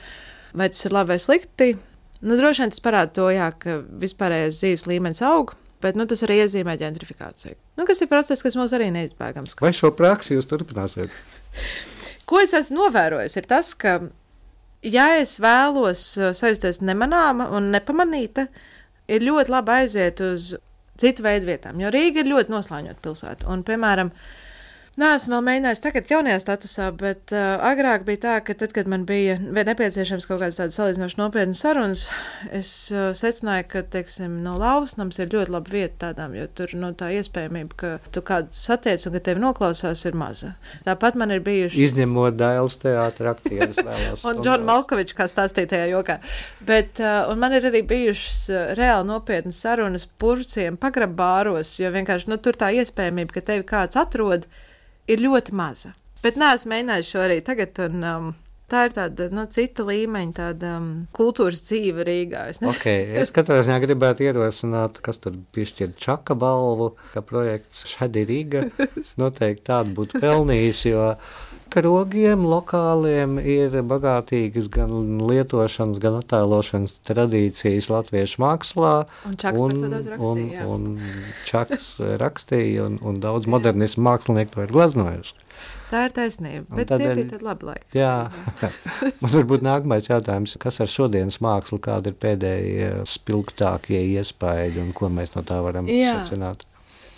Vai 0.54 0.68
tas 0.72 0.84
ir 0.86 0.94
labi 0.94 1.14
vai 1.14 1.20
slikti? 1.22 1.72
Nu, 2.26 2.36
droši 2.38 2.64
vien 2.64 2.72
tas 2.72 2.82
parāda 2.82 3.12
to, 3.18 3.28
jā, 3.34 3.50
ka 3.60 3.80
vispārējais 4.02 4.60
dzīves 4.60 4.86
līmenis 4.90 5.22
aug. 5.26 5.54
Bet 5.84 5.98
nu, 5.98 6.06
tas 6.08 6.22
arī 6.24 6.38
iezīmē 6.40 6.76
gentrifikāciju. 6.80 7.56
Nu, 7.76 7.84
kas 7.88 8.00
ir 8.00 8.08
process, 8.08 8.42
kas 8.44 8.56
mums 8.56 8.72
arī 8.76 8.88
neizbēgams. 8.94 9.58
Vai 9.60 9.74
šo 9.76 9.90
praksi 9.94 10.38
jūs 10.38 10.48
turpināsiet? 10.48 11.12
Ko 12.28 12.40
es 12.42 12.54
esmu 12.56 12.80
novērojis, 12.80 13.36
ir 13.38 13.46
tas, 13.46 13.74
ka, 13.78 13.98
ja 14.82 15.10
es 15.20 15.36
vēlos 15.42 16.06
uh, 16.18 16.32
sajusties 16.34 16.80
nemanāma 16.82 17.50
un 17.54 17.68
nepamanīta, 17.74 18.48
ir 19.12 19.26
ļoti 19.28 19.52
labi 19.52 19.76
aiziet 19.76 20.22
uz 20.24 20.54
citu 20.98 21.22
veidu 21.26 21.52
vietām. 21.52 21.78
Jo 21.78 21.92
Rīga 21.94 22.24
ir 22.24 22.32
ļoti 22.32 22.54
noslēņota 22.54 23.04
pilsēta. 23.04 23.46
Un, 23.52 23.62
piemēram, 23.68 24.10
Nē, 24.96 25.10
esmu 25.18 25.34
vēl 25.34 25.42
mēģinājis 25.44 25.82
tagad, 25.84 26.06
jaunajā 26.08 26.38
statusā, 26.40 26.86
bet 26.96 27.32
uh, 27.36 27.58
agrāk 27.68 28.06
bija 28.06 28.20
tā, 28.22 28.34
ka 28.40 28.54
tad, 28.56 28.70
kad 28.72 28.86
man 28.88 29.02
bija 29.04 29.34
nepieciešams 29.36 30.24
kaut 30.24 30.38
kādas 30.40 30.56
tādas 30.56 30.78
salīdzinoši 30.78 31.18
nopietnas 31.20 31.58
sarunas, 31.60 32.04
es 32.48 32.70
uh, 32.94 33.10
secināju, 33.12 33.66
ka, 33.74 33.82
teiksim, 33.92 34.38
no 34.40 34.54
lausnams 34.56 35.18
ir 35.20 35.28
ļoti 35.34 35.52
laba 35.52 35.74
vieta 35.74 36.06
tādām, 36.06 36.32
jo 36.38 36.46
tur 36.48 36.72
no 36.78 36.86
nu, 36.86 36.96
tā 36.96 37.10
iespējamība, 37.12 37.76
ka 37.76 37.90
tu 38.08 38.22
kādu 38.24 38.56
satiec 38.56 39.04
un 39.04 39.18
ka 39.18 39.20
tevi 39.26 39.42
noklausās, 39.42 40.06
ir 40.08 40.16
maza. 40.16 40.54
Tāpat 40.86 41.18
man 41.20 41.34
ir 41.34 41.44
bijuši. 41.44 41.82
Izņemot 41.90 42.38
Dailas 42.40 42.80
teātra 42.80 43.34
aktierus 43.36 43.82
vēlās. 43.90 44.24
un 44.24 44.40
Džonu 44.40 44.64
Malkoviču, 44.70 45.18
kā 45.18 45.26
stāstīja 45.28 45.74
tajā 45.74 45.90
jokā. 45.92 46.16
Bet, 46.64 47.02
uh, 47.04 47.26
un 47.34 47.42
man 47.44 47.52
ir 47.58 47.68
arī 47.68 47.82
bijušas 47.84 48.46
uh, 48.48 48.62
reāli 48.80 49.12
nopietnas 49.12 49.60
sarunas 49.60 50.08
purciem, 50.16 50.80
pagrabāros, 50.80 51.74
jo 51.84 51.92
vienkārši, 51.92 52.32
nu, 52.32 52.40
tur 52.40 52.56
tā 52.56 52.72
iespējamība, 52.80 53.36
ka 53.36 53.44
tevi 53.52 53.68
kāds 53.68 54.00
atrod, 54.00 54.48
ir 55.10 55.22
ļoti 55.22 55.54
maza. 55.56 55.94
Bet 56.24 56.38
nē, 56.40 56.54
es 56.58 56.66
mēģināju 56.68 57.06
šo 57.06 57.22
arī 57.26 57.40
tagad. 57.44 57.78
Un, 57.86 58.02
um, 58.02 58.34
Tā 58.66 58.80
ir 58.88 58.94
tāda 58.96 59.28
nu, 59.30 59.44
cita 59.46 59.84
līmeņa, 59.86 60.32
tāda 60.34 60.70
um, 60.80 60.86
kultūras 61.14 61.60
dzīve 61.68 62.02
Rīgā. 62.02 62.40
Es, 62.50 62.58
okay, 62.66 63.04
es 63.20 63.30
katrā 63.34 63.60
ziņā 63.62 63.76
gribētu 63.84 64.26
ierosināt, 64.26 64.98
kas 65.06 65.22
tur 65.22 65.36
piešķir 65.54 65.92
čaka 66.02 66.34
balvu, 66.34 66.88
ka 67.12 67.22
projekts 67.22 67.84
Šadi 67.92 68.24
Rīga 68.26 68.64
noteikti 69.22 69.68
tādu 69.70 69.94
būtu 70.00 70.18
pelnījis, 70.18 70.82
jo 70.90 71.12
karogiem 71.72 72.44
lokāliem 72.46 73.38
ir 73.42 73.74
bagātīgas 73.86 74.68
gan 74.72 74.92
lietošanas, 75.22 76.00
gan 76.02 76.18
attēlošanas 76.20 76.98
tradīcijas 77.06 77.90
latviešu 77.92 78.42
mākslā. 78.42 78.92
Un 79.28 79.38
Čaks 79.40 79.62
un, 79.62 79.80
rakstīja. 79.94 80.66
Un, 80.66 80.86
un 80.98 81.32
Čaks 81.48 81.90
rakstīja, 82.22 82.86
un, 82.88 83.00
un 83.02 83.20
daudz 83.22 83.48
modernismu 83.50 84.06
mākslinieku 84.08 84.56
to 84.56 84.66
ir 84.66 84.76
glaznojuši. 84.76 85.42
Tā 85.86 86.06
ir 86.08 86.14
taisnība. 86.16 86.66
Bet 86.74 86.88
tādēļ, 86.90 87.12
tie 87.12 87.20
bija 87.20 87.32
tādi 87.32 87.46
labi 87.46 87.68
laiki. 87.68 87.90
Jā, 87.94 88.14
mums 89.22 89.36
varbūt 89.36 89.66
nākamais 89.66 90.08
jautājums, 90.10 90.56
kas 90.62 90.80
ar 90.82 90.90
šodienas 90.90 91.38
mākslu, 91.44 91.78
kādi 91.82 92.10
ir 92.10 92.18
pēdējie 92.24 92.88
spilgtākie 93.06 94.02
iespaidi 94.16 94.82
un 94.82 94.90
ko 94.96 95.12
mēs 95.12 95.36
no 95.36 95.44
tā 95.46 95.60
varam 95.64 95.86
jā. 95.90 96.18
secināt? 96.18 96.66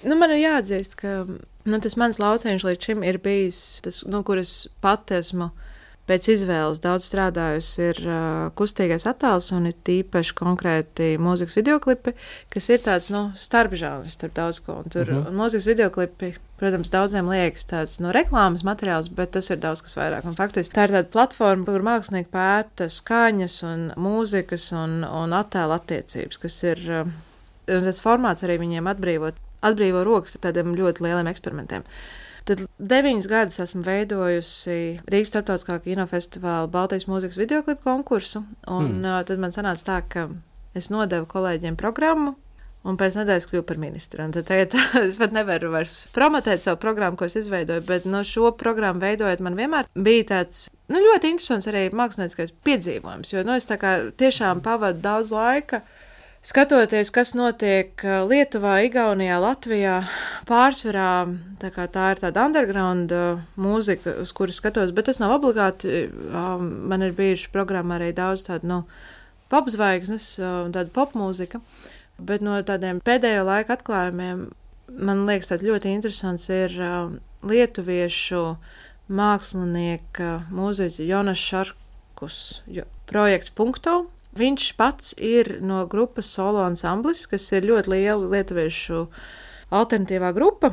Nu, 0.06 0.14
man 0.18 0.30
ir 0.30 0.42
jāatzīst, 0.44 0.94
ka 1.00 1.24
nu, 1.28 1.80
tas 1.82 1.96
mans 1.98 2.20
lauciņš 2.22 2.66
līdz 2.66 2.90
šim 2.90 3.02
ir 3.06 3.18
bijis 3.22 3.80
tas, 3.84 4.04
nu, 4.06 4.22
kur 4.26 4.38
es 4.40 4.68
pati 4.84 5.18
esmu 5.18 5.50
pēc 6.08 6.28
izvēles 6.32 6.80
daudz 6.80 7.04
strādājusi, 7.04 7.88
ir 7.90 7.98
uh, 8.06 8.20
kustīgais 8.56 9.04
attēls 9.10 9.50
un 9.52 9.68
ir 9.68 9.74
tīpaši 9.84 10.34
konkrēti 10.38 11.08
mūzikas 11.20 11.58
videoklipi, 11.58 12.14
kas 12.52 12.68
ir 12.72 12.84
tāds 12.84 13.10
nu, 13.12 13.26
starpžāvis 13.36 14.16
starp 14.16 14.36
daudz 14.38 14.62
ko. 14.64 14.78
Un 14.84 14.94
tur 14.94 15.04
uh. 15.04 15.18
-huh. 15.18 15.28
un 15.28 15.36
mūzikas 15.36 15.68
videoklipi, 15.68 16.30
protams, 16.60 16.92
daudziem 16.94 17.28
liekas 17.28 17.68
tāds 17.68 17.98
nu, 18.00 18.12
reklāmas 18.14 18.64
materiāls, 18.64 19.10
bet 19.12 19.34
tas 19.36 19.50
ir 19.50 19.60
daudz 19.60 19.82
kas 19.84 19.98
vairāk. 19.98 20.24
Un 20.24 20.38
faktiski 20.38 20.76
tā 20.76 20.88
ir 20.88 20.96
tāda 20.96 21.12
platforma, 21.12 21.64
kur 21.64 21.84
mākslinieki 21.84 22.32
pēta 22.32 22.88
skaņas 22.88 23.62
un 23.62 23.92
mūzikas 23.96 24.72
un, 24.72 25.04
un 25.04 25.32
attēlu 25.32 25.76
attiecības, 25.76 26.38
kas 26.38 26.62
ir. 26.62 26.78
Uh, 26.88 27.12
un 27.68 27.84
tas 27.84 28.00
formāts 28.00 28.42
arī 28.46 28.56
viņiem 28.58 28.86
atbrīvot 28.88 29.34
atbrīvo 29.64 30.04
rokas 30.06 30.38
tādiem 30.42 30.76
ļoti 30.78 31.04
lieliem 31.06 31.30
eksperimentiem. 31.30 31.86
Tad 32.48 32.64
deviņus 32.80 33.28
gadus 33.28 33.60
esmu 33.60 33.82
veidojusi 33.84 34.76
Rīgas 35.12 35.34
starptautiskā 35.34 35.76
kinofestivāla 35.84 36.70
Baltijas 36.72 37.04
mūzikas 37.10 37.36
videoklipu 37.36 37.84
konkursu, 37.84 38.46
un 38.64 38.92
mm. 39.00 39.04
uh, 39.04 39.22
tad 39.28 39.42
man 39.42 39.52
sanāca 39.52 39.84
tā, 39.84 39.98
ka 40.08 40.28
es 40.78 40.88
nodevu 40.92 41.28
kolēģiem 41.28 41.76
programmu, 41.76 42.38
un 42.88 42.96
pēc 42.96 43.18
nedēļas 43.18 43.46
kļuvu 43.50 43.66
par 43.68 43.80
ministru. 43.82 44.22
Un 44.24 44.32
tad 44.32 44.48
tagad 44.48 44.76
es 45.04 45.18
pat 45.20 45.36
nevaru 45.36 45.74
vairs 45.74 46.00
promotēt 46.14 46.64
savu 46.64 46.80
programmu, 46.82 47.18
ko 47.20 47.28
es 47.28 47.36
izveidoju, 47.40 47.84
bet 47.88 48.08
no 48.08 48.22
šo 48.26 48.52
programmu 48.56 49.04
veidojot, 49.04 49.44
man 49.44 49.58
vienmēr 49.58 49.88
bija 50.08 50.28
tāds 50.32 50.66
nu, 50.88 51.02
ļoti 51.04 51.34
interesants 51.34 51.68
arī 51.70 51.88
mākslinieckais 51.92 52.54
piedzīvojums, 52.64 53.34
jo 53.34 53.44
nu, 53.44 53.58
es 53.58 53.68
tā 53.68 53.76
kā 53.80 53.98
tiešām 54.20 54.62
pavadu 54.64 55.04
daudz 55.04 55.34
laika 55.34 55.82
Skatoties, 56.38 57.10
kas 57.10 57.32
notiek 57.34 57.98
uh, 58.06 58.20
Lietuvā, 58.30 58.76
Igaunijā, 58.86 59.40
Latvijā, 59.42 59.96
pārsvarā 60.46 61.26
tā, 61.58 61.70
tā 61.74 62.04
ir 62.14 62.20
tāda 62.22 62.44
underground 62.46 63.14
uh, 63.14 63.40
mūzika, 63.58 64.14
uz 64.22 64.30
kuras 64.36 64.60
skatos, 64.62 64.92
bet 64.94 65.08
tas 65.10 65.18
nav 65.18 65.34
obligāti. 65.34 66.06
Um, 66.30 66.68
man 66.92 67.02
ir 67.02 67.16
bijuši 67.18 67.50
programmā 67.54 67.98
arī 67.98 68.12
daudz 68.14 68.46
tādu 68.46 68.70
nu, 68.70 68.78
popzvaigznes, 69.50 70.36
tāda 70.38 70.86
popmūzika, 70.94 71.58
bet 72.22 72.44
no 72.44 72.54
tādiem 72.62 73.00
pēdējo 73.02 73.42
laiku 73.48 73.74
atklājumiem 73.74 74.46
man 74.88 75.24
liekas, 75.28 75.50
tas 75.50 75.64
ļoti 75.64 75.90
interesants 75.96 76.46
ir 76.52 76.74
lietuviešu 77.48 78.44
mākslinieka 79.08 80.30
mūziķa 80.54 81.08
Jonas 81.08 81.42
Šarkus 81.42 82.38
projekts 83.08 83.52
Punkto 83.56 84.04
Viņš 84.38 84.68
pats 84.78 85.14
ir 85.18 85.58
no 85.64 85.82
grupas 85.90 86.30
solo 86.30 86.62
ansamblis, 86.66 87.26
kas 87.30 87.48
ir 87.56 87.66
ļoti 87.68 87.94
liela 87.94 88.30
lietuviešu 88.36 89.06
alternatīvā 89.74 90.32
grupa 90.36 90.72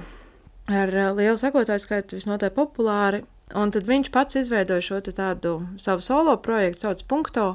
ar 0.68 0.92
eh, 0.94 1.14
lielu 1.14 1.38
sekotāju 1.40 1.84
skaitu, 1.84 2.20
visnotaļ 2.20 2.54
populāri. 2.56 3.24
Un 3.56 3.72
tad 3.74 3.86
viņš 3.86 4.10
pats 4.14 4.38
izveidoja 4.40 4.82
šo 4.82 5.00
tādu 5.06 5.60
savu 5.82 6.02
solo 6.02 6.34
projektu, 6.42 6.86
sauc 6.86 7.04
Punkto. 7.10 7.48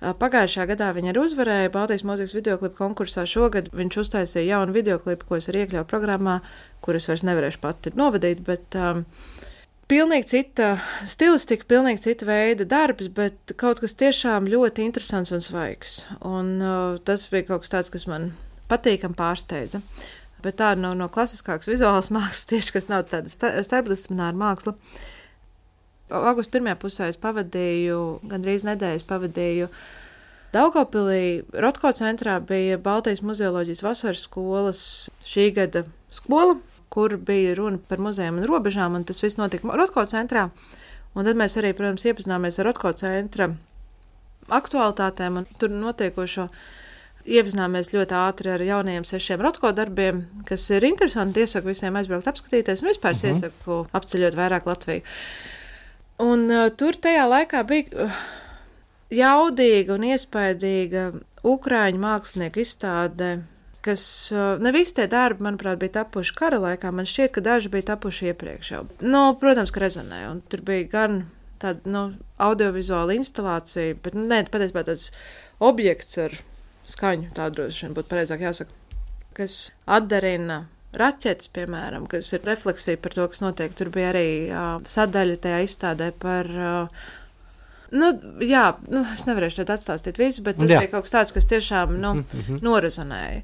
Eh, 0.00 0.12
pagājušajā 0.20 0.68
gadā 0.74 0.92
viņa 0.94 1.12
arī 1.12 1.24
uzvarēja 1.24 1.72
Baltijas 1.74 2.06
mūzikas 2.06 2.36
videoklipu 2.36 2.78
konkursā. 2.78 3.26
Šogad 3.26 3.70
viņš 3.74 4.00
uztaisīja 4.04 4.58
jaunu 4.58 4.76
videoklipu, 4.76 5.28
ko 5.28 5.40
es 5.40 5.50
arī 5.50 5.64
iekļauju 5.64 5.88
programmā, 5.90 6.40
kuras 6.84 7.08
vairs 7.10 7.26
nevarēšu 7.26 7.62
pati 7.62 7.94
novadīt. 7.98 8.44
Bet, 8.46 8.78
um, 8.78 9.04
Pilnīgi 9.94 10.26
cita 10.26 10.72
stilistika, 11.06 11.68
pilnīgi 11.70 12.00
cita 12.02 12.26
veida 12.26 12.64
darbs, 12.66 13.06
bet 13.14 13.52
kaut 13.60 13.78
kas 13.78 13.92
tiešām 13.94 14.48
ļoti 14.50 14.82
interesants 14.88 15.30
un 15.30 15.44
svaigs. 15.44 16.00
Un, 16.26 16.48
uh, 16.58 16.96
tas 17.06 17.28
bija 17.30 17.46
kaut 17.52 17.62
kas 17.62 17.70
tāds, 17.70 17.90
kas 17.94 18.08
man 18.10 18.32
patīkami 18.66 19.14
pārsteidza. 19.14 19.78
Bet 20.42 20.58
tā 20.58 20.72
no, 20.74 20.96
no 20.98 21.06
klasiskākas 21.14 21.70
vizuālās 21.70 22.10
mākslas, 22.16 22.42
tieši 22.50 22.74
kas 22.74 22.90
nav 22.90 23.06
tāda 23.12 23.30
starpdisciplināra 23.30 24.34
māksla. 24.34 24.74
Augusta 26.10 26.56
pirmajā 26.58 26.80
pusē 26.82 27.12
es 27.12 27.20
pavadīju, 27.22 28.02
gandrīz 28.34 28.66
nedēļas 28.66 29.06
pavadīju 29.06 29.70
Daugopilī. 30.58 31.44
Rotko 31.54 31.94
centrā 31.94 32.40
bija 32.42 32.82
Baltijas 32.82 33.22
muzeoloģijas 33.22 33.86
vasaras 33.86 34.26
skolas 34.26 34.82
šī 35.22 35.52
gada 35.54 35.86
skola, 36.10 36.58
kur 36.94 37.16
bija 37.18 37.56
runa 37.58 37.80
par 37.90 38.02
muzejiem 38.02 38.38
un 38.38 38.48
robežām, 38.48 38.94
un 38.94 39.04
tas 39.04 39.22
viss 39.24 39.40
notika 39.40 39.74
Rotko 39.74 40.04
centrā. 40.06 40.48
Un 41.14 41.26
tad 41.26 41.38
mēs 41.38 41.58
arī, 41.58 41.74
protams, 41.74 42.06
iepazināmies 42.06 42.58
ar 42.58 42.70
Rotko 42.70 42.92
centra 42.98 43.50
aktualitātēm 44.52 45.40
un 45.40 45.46
tur 45.58 45.72
notiekošo. 45.72 46.48
Iepazināmies 47.24 47.88
ļoti 47.94 48.16
ātri 48.18 48.50
ar 48.52 48.60
jaunajiem 48.60 49.06
sešiem 49.08 49.40
rotko 49.40 49.70
darbiem, 49.72 50.26
kas 50.44 50.66
ir 50.76 50.84
interesanti. 50.84 51.40
Iesaku 51.40 51.70
visiem 51.70 51.96
aizbraukt, 51.96 52.28
apskatīties, 52.28 52.82
un 52.84 52.90
vispār 52.90 53.16
uh 53.16 53.22
mhm. 53.22 53.26
-huh. 53.26 53.34
iesaku 53.34 53.86
apceļot 53.92 54.36
vairāk 54.36 54.66
Latviju. 54.68 55.02
Un 56.20 56.50
uh, 56.50 56.68
tur 56.76 56.94
tajā 56.94 57.24
laikā 57.26 57.64
bija 57.66 58.04
uh, 58.04 58.18
jaudīga 59.10 59.94
un 59.94 60.04
iespaidīga 60.04 61.12
Ukrāņu 61.44 61.98
mākslinieku 62.00 62.60
izstāde 62.60 63.42
kas 63.84 64.04
ne 64.64 64.72
visi 64.74 64.96
tie 64.96 65.06
darbi, 65.10 65.44
manuprāt, 65.46 65.78
bija 65.82 66.00
tapuši 66.00 66.34
kara 66.38 66.60
laikā. 66.62 66.92
Man 66.94 67.08
šķiet, 67.08 67.34
ka 67.36 67.44
daži 67.44 67.72
bija 67.72 67.90
tapuši 67.92 68.30
iepriekš 68.32 68.70
jau. 68.72 68.82
Nu, 69.04 69.26
protams, 69.40 69.72
ka 69.74 69.84
rezonē. 69.84 70.24
Un 70.30 70.42
tur 70.48 70.64
bija 70.66 70.88
gan 70.96 71.24
tāda 71.62 71.90
nu, 71.90 72.04
audiovizuāla 72.42 73.16
instalācija, 73.18 73.96
bet 74.04 74.16
nu, 74.16 74.26
ne, 74.30 74.42
patiesībā 74.50 74.84
tāds 74.88 75.10
objekts 75.64 76.18
ar 76.20 76.36
skaņu, 76.90 77.32
tā 77.36 77.48
droši 77.52 77.86
vien 77.86 77.96
būtu 77.96 78.10
pareizāk 78.10 78.44
jāsaka, 78.44 79.00
kas 79.36 79.58
atdarina 79.88 80.64
raķetes, 80.94 81.50
piemēram, 81.54 82.06
kas 82.10 82.30
ir 82.36 82.44
refleksija 82.46 83.00
par 83.02 83.16
to, 83.16 83.26
kas 83.30 83.42
notiek. 83.42 83.74
Tur 83.76 83.90
bija 83.94 84.12
arī 84.12 84.28
uh, 84.46 84.78
sadaļa 84.86 85.42
tajā 85.46 85.60
izstādē 85.68 86.14
par. 86.24 86.50
Uh, 86.54 87.12
Nu, 87.94 88.08
jā, 88.42 88.72
nu, 88.90 89.04
es 89.14 89.22
nevarēšu 89.28 89.60
tādu 89.60 89.74
atstāstīt 89.76 90.16
visu, 90.18 90.42
bet 90.42 90.56
tas 90.58 90.66
jā. 90.66 90.80
bija 90.82 90.90
kaut 90.90 91.04
kas 91.04 91.12
tāds, 91.12 91.32
kas 91.36 91.44
tiešām 91.46 91.92
nu, 92.02 92.14
mm 92.16 92.24
-hmm. 92.32 92.62
norezonēja. 92.64 93.42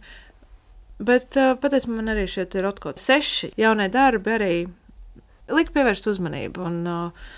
Bet 1.00 1.36
uh, 1.40 1.54
patiesībā 1.60 1.96
man 1.96 2.12
arī 2.12 2.26
šie 2.28 2.44
ir 2.58 2.68
otkot 2.68 3.00
seši 3.00 3.54
jaunie 3.60 3.88
darbi 3.92 4.34
arī 4.36 4.54
lika 5.50 5.72
pievērst 5.76 6.10
uzmanību. 6.12 6.66
Un, 6.66 6.82
uh, 6.84 7.30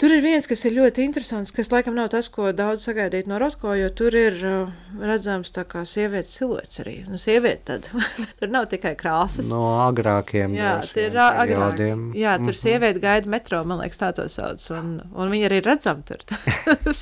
Tur 0.00 0.14
ir 0.16 0.22
viens, 0.24 0.46
kas 0.48 0.62
ir 0.64 0.72
ļoti 0.78 1.02
interesants, 1.04 1.50
kas 1.52 1.68
laikam 1.68 1.92
nav 1.92 2.06
tas, 2.14 2.30
ko 2.32 2.54
daudz 2.56 2.86
sagaidīt 2.86 3.26
no 3.28 3.36
Rotko, 3.36 3.74
jo 3.76 3.90
tur 3.92 4.14
ir 4.16 4.38
uh, 4.48 4.70
redzams 4.96 5.52
tā 5.52 5.66
kā 5.68 5.82
sievietes 5.84 6.38
siluets 6.38 6.80
arī. 6.80 6.94
Nu, 7.04 7.20
sieviete 7.20 7.76
tad, 7.82 7.88
tur 8.40 8.48
nav 8.48 8.70
tikai 8.70 8.94
krāsas. 8.96 9.50
No 9.52 9.74
agrākiem 9.84 10.54
Jā, 10.56 10.78
tie 10.88 11.10
ir 11.10 11.18
agrāk. 11.20 11.82
Jā, 12.16 12.38
tur 12.38 12.46
mm 12.46 12.48
-hmm. 12.48 12.62
sieviete 12.62 13.02
gaida 13.04 13.28
metro, 13.28 13.60
man 13.64 13.82
liekas, 13.82 14.00
tā 14.00 14.10
to 14.16 14.24
sauc, 14.28 14.64
un, 14.78 15.02
un 15.12 15.34
viņa 15.36 15.50
arī 15.50 15.60
redzam 15.68 16.02
tur. 16.08 16.24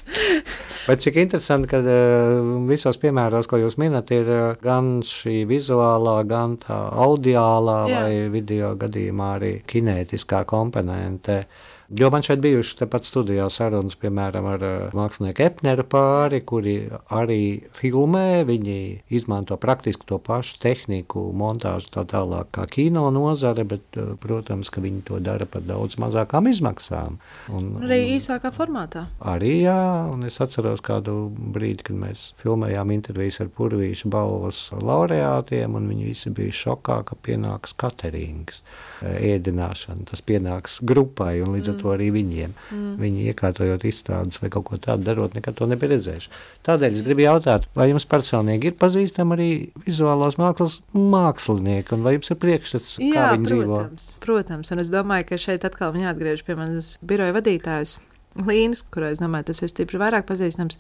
Bet 0.89 0.99
cik 0.99 1.23
interesanti, 1.23 1.71
ka 1.71 1.79
uh, 1.79 2.67
visos 2.67 2.99
piemēros, 2.99 3.47
ko 3.47 3.63
jūs 3.63 3.79
minat, 3.79 4.11
ir 4.11 4.27
uh, 4.27 4.57
gan 4.63 5.03
šī 5.07 5.47
vizuālā, 5.47 6.27
gan 6.27 6.59
tā 6.67 6.83
audiālā 6.99 7.81
Jā. 7.89 8.03
vai 8.03 8.29
video 8.29 8.75
gadījumā 8.75 9.35
arī 9.39 9.55
kinētiskā 9.63 10.45
komponente. 10.45 11.45
Jo 11.89 12.11
man 12.11 12.21
šeit 12.21 12.43
bijuši 12.45 12.75
tepat 12.83 13.07
studijā 13.09 13.47
sarunas, 13.49 13.95
piemēram, 13.97 14.45
ar 14.45 14.65
uh, 14.67 14.73
mākslinieku 14.93 15.41
Epneru 15.41 15.87
pāri, 15.89 16.43
kuri 16.45 16.75
arī 17.17 17.63
filmē, 17.73 18.43
viņi 18.45 18.75
izmanto 19.17 19.57
praktiski 19.57 20.05
to 20.11 20.19
pašu 20.21 20.59
tehniku, 20.61 21.23
montāžu 21.33 21.89
tā 21.95 22.05
tālāk 22.11 22.51
kā 22.53 22.67
kino 22.69 23.07
nozare, 23.15 23.65
bet, 23.65 23.87
uh, 23.97 24.11
protams, 24.21 24.69
ka 24.69 24.83
viņi 24.85 25.01
to 25.09 25.21
dara 25.25 25.47
par 25.49 25.65
daudz 25.65 25.97
mazākām 25.97 26.51
izmaksām. 26.53 27.17
Un, 27.57 27.71
arī 27.81 28.03
īsākā 28.19 28.53
formātā. 28.53 29.07
Arī 29.25 29.63
jā, 29.63 29.81
un 30.13 30.29
es 30.29 30.37
atceros 30.45 30.85
kādu 30.85 31.17
brīdi, 31.57 31.89
kad 31.89 31.97
mēs 32.05 32.27
filmējām 32.45 32.93
intervijas 32.99 33.41
ar 33.47 33.49
Purvīšu 33.57 34.13
balvas 34.13 34.61
laureātiem, 34.77 35.81
un 35.81 35.89
viņi 35.89 36.11
visi 36.13 36.37
bija 36.37 36.61
šokā, 36.61 37.01
ka 37.09 37.17
pienāks 37.25 37.73
katerings, 37.81 38.61
ēdināšana, 39.01 40.05
tas 40.13 40.21
pienāks 40.21 40.83
grupai, 40.85 41.39
un 41.41 41.57
līdz 41.57 41.73
ar 41.73 41.78
to 41.81 41.93
arī 41.95 42.09
viņiem. 42.15 42.55
Mm. 42.75 42.91
Viņi 43.03 43.27
iekārtojot 43.33 43.85
izstādes 43.89 44.41
vai 44.43 44.51
kaut 44.55 44.67
ko 44.69 44.79
tādu 44.83 45.07
darot, 45.07 45.37
nekad 45.37 45.57
to 45.59 45.69
nebija 45.71 45.95
redzējuši. 45.95 46.33
Tādēļ 46.67 46.99
es 46.99 47.05
gribu 47.07 47.25
jautāt, 47.25 47.69
vai 47.79 47.89
jums 47.91 48.09
personīgi 48.09 48.73
ir 48.73 48.77
pazīstami 48.81 49.37
arī 49.37 49.49
vizuālās 49.87 50.39
mākslas 50.41 50.81
mākslinieki, 50.95 51.95
un 51.97 52.07
vai 52.07 52.17
jums 52.17 52.33
ir 52.35 52.41
priekšstats, 52.45 52.97
kā 53.01 53.09
Jā, 53.09 53.29
viņi 53.37 53.51
protams, 53.51 54.09
dzīvo? 54.09 54.25
Protams, 54.27 54.73
un 54.75 54.85
es 54.85 54.93
domāju, 54.95 55.29
ka 55.31 55.41
šeit 55.45 55.69
atkal 55.69 55.95
viņi 55.97 56.11
atgriež 56.13 56.45
pie 56.47 56.59
manas 56.59 56.97
biroja 57.03 57.37
vadītājas 57.37 57.99
Līnas, 58.39 58.85
kurai 58.87 59.15
es 59.17 59.23
domāju, 59.23 59.49
tas 59.49 59.65
ir 59.65 59.71
stipri 59.73 59.99
vairāk 59.99 60.29
pazīstams. 60.29 60.79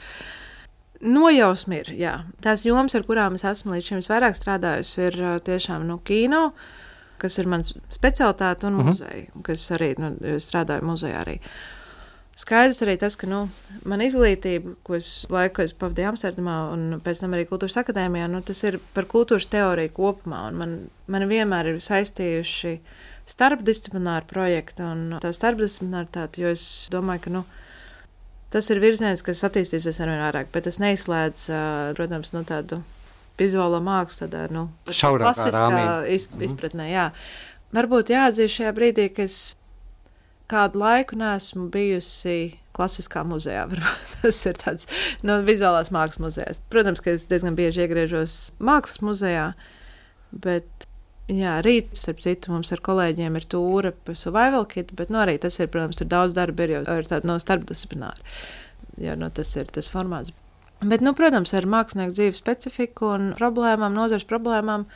Nojausmi 1.02 1.80
ir, 1.80 1.88
jā. 1.98 2.12
Tās 2.44 2.62
jomas, 2.66 2.94
ar 2.94 3.02
kurām 3.06 3.38
es 3.38 3.42
esmu 3.46 3.74
līdz 3.74 3.88
šim 3.88 4.02
vairāk 4.06 4.37
strādājusi, 4.37 5.08
ir 5.08 5.18
tiešām 5.46 5.87
no 5.88 5.96
kino, 6.06 6.50
uh, 6.52 6.77
kas 7.20 7.38
ir 7.40 7.50
mans 7.50 7.74
specialitāte 7.92 8.68
un 8.68 8.78
mhm. 8.78 8.92
muzeja, 8.92 9.42
kas 9.46 9.66
arī 9.76 9.92
nu, 10.00 10.14
strādāju 10.42 10.88
muzejā. 10.88 11.24
Arī. 11.24 11.37
Skaidrs 12.38 12.85
arī 12.85 12.94
tas, 13.00 13.16
ka 13.18 13.26
nu, 13.26 13.40
man 13.88 14.02
izglītība, 14.04 14.76
ko 14.87 14.94
es 14.94 15.26
laiku 15.33 15.64
es 15.64 15.72
pavadīju 15.74 16.12
Amsterdamā 16.12 16.59
un 16.70 17.00
pēc 17.02 17.24
tam 17.24 17.33
arī 17.35 17.48
kultūras 17.50 17.81
akadēmijā, 17.81 18.28
nu, 18.31 18.44
tas 18.46 18.62
ir 18.62 18.78
par 18.94 19.09
kultūras 19.11 19.48
teoriju 19.50 19.90
kopumā. 19.96 20.44
Man, 20.54 20.76
man 21.11 21.26
vienmēr 21.26 21.72
ir 21.72 21.81
saistījuši 21.83 22.76
starpdisciplināru 23.28 24.31
projektu 24.31 24.87
un 24.87 25.18
tā 25.24 25.33
starpdisciplināritāte, 25.35 26.44
jo 26.44 26.52
es 26.54 26.62
domāju, 26.94 27.24
ka 27.26 27.35
nu, 27.40 27.42
tas 28.54 28.70
ir 28.70 28.85
virziens, 28.87 29.24
kas 29.26 29.42
attīstīsies 29.48 29.98
arvien 30.04 30.22
vairāk, 30.22 30.54
bet 30.54 30.68
tas 30.70 30.78
neizslēdz, 30.85 31.48
protams, 31.98 32.33
nu, 32.37 32.46
tādu 32.46 32.78
vizuālo 33.38 33.81
mākslu 33.85 34.27
tādā 34.27 34.46
nu, 34.55 34.68
klasiskā 34.88 35.85
iz, 36.11 36.29
mhm. 36.31 36.44
izpratnē. 36.48 36.88
Jā. 36.90 37.07
Varbūt 37.77 38.12
jāatzīst 38.14 38.61
šajā 38.61 38.74
brīdī, 38.77 39.09
ka 39.12 39.27
es 39.29 39.53
kādu 40.48 40.81
laiku 40.81 41.18
neesmu 41.20 41.68
bijusi 41.72 42.57
klasiskā 42.77 43.24
muzejā. 43.29 43.66
Tas 44.22 44.40
ir 44.48 44.59
tāds 44.61 44.88
no 45.22 45.38
nu, 45.38 45.46
vizuālās 45.48 45.92
mākslas 45.94 46.22
muzejs. 46.24 46.61
Protams, 46.72 47.03
ka 47.05 47.12
es 47.14 47.29
diezgan 47.31 47.59
bieži 47.59 47.85
iegriežos 47.85 48.38
mākslas 48.59 49.03
muzejā, 49.05 49.48
bet 50.33 50.88
Jā, 51.29 51.59
rīt, 51.61 51.90
starp 52.01 52.22
citu, 52.24 52.55
mums 52.55 52.70
ar 52.72 52.81
kolēģiem 52.81 53.35
ir 53.37 53.44
tūra 53.53 53.90
par 53.92 54.16
survival 54.16 54.64
kit, 54.64 54.94
bet 54.96 55.11
nu, 55.12 55.18
arī 55.20 55.35
tas 55.37 55.59
ir, 55.61 55.68
protams, 55.68 55.98
tur 56.01 56.09
daudz 56.09 56.33
darba 56.33 56.64
ir 56.64 56.72
jau 56.72 56.81
ar 56.88 57.11
tādu 57.11 57.29
no 57.29 57.37
starpdisciplināru. 57.42 58.24
Jā, 59.05 59.12
nu, 59.20 59.29
tas 59.37 59.51
ir 59.61 59.68
tas 59.68 59.90
formāts. 59.92 60.33
Bet, 60.78 61.02
nu, 61.02 61.10
protams, 61.18 61.50
ar 61.58 61.66
mākslinieku 61.66 62.14
dzīves 62.14 62.38
specifiku 62.38 63.10
un 63.16 63.32
problēmām, 63.38 63.94
nozares 63.94 64.26
problēmām. 64.28 64.86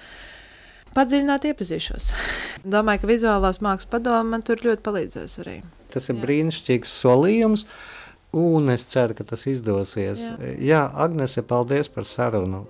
Padziļināt, 0.94 1.48
iepazīšos. 1.50 2.12
Domāju, 2.74 3.02
ka 3.02 3.10
vizuālās 3.10 3.58
mākslas 3.64 3.90
padome 3.90 4.36
man 4.36 4.44
tur 4.46 4.62
ļoti 4.62 4.84
palīdzēs 4.86 5.40
arī. 5.42 5.56
Tas 5.92 6.06
ir 6.08 6.16
Jā. 6.18 6.22
brīnišķīgs 6.26 6.94
solījums. 7.02 7.66
Un 8.32 8.70
es 8.72 8.86
ceru, 8.88 9.12
ka 9.12 9.26
tas 9.28 9.42
izdosies. 9.50 10.22
Jā, 10.24 10.52
Jā 10.56 10.84
Agnese, 11.04 11.42
paldies 11.44 11.90
par 11.92 12.06
sarunu. 12.08 12.62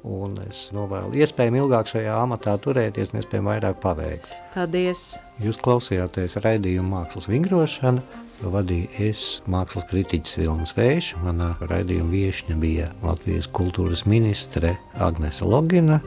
Es 0.48 0.64
novēlu 0.74 1.14
iespējami 1.22 1.62
ilgāk 1.62 1.92
šajā 1.92 2.16
amatā 2.18 2.56
turēties, 2.64 3.12
un 3.12 3.20
iespējami 3.20 3.52
vairāk 3.52 3.78
paveikt. 3.84 4.32
Paldies! 4.56 5.04
Jūs 5.42 5.60
klausījāties 5.62 6.40
raidījuma 6.42 6.96
mākslas 6.96 7.30
vingrošana 7.30 8.21
vadīju 8.50 8.88
es, 9.06 9.42
mākslas 9.50 9.86
kritiķis 9.90 10.38
Vilnis 10.40 10.74
Vējš. 10.76 11.12
Manā 11.22 11.52
raidījuma 11.60 12.10
viesņa 12.10 12.56
bija 12.62 12.90
Latvijas 13.04 13.48
kultūras 13.54 14.06
ministre 14.10 14.76
Agnese 14.98 15.46
Logina, 15.46 16.00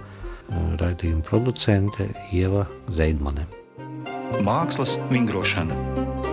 raidījuma 0.81 1.23
producente 1.25 2.09
Ieva 2.35 2.65
Zeidmane. 2.91 3.47
Mākslas 4.45 4.97
vingrošana 5.11 5.77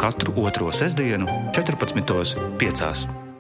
katru 0.03 0.35
otro 0.43 0.73
sestdienu, 0.75 1.29
14.5. 1.55 3.32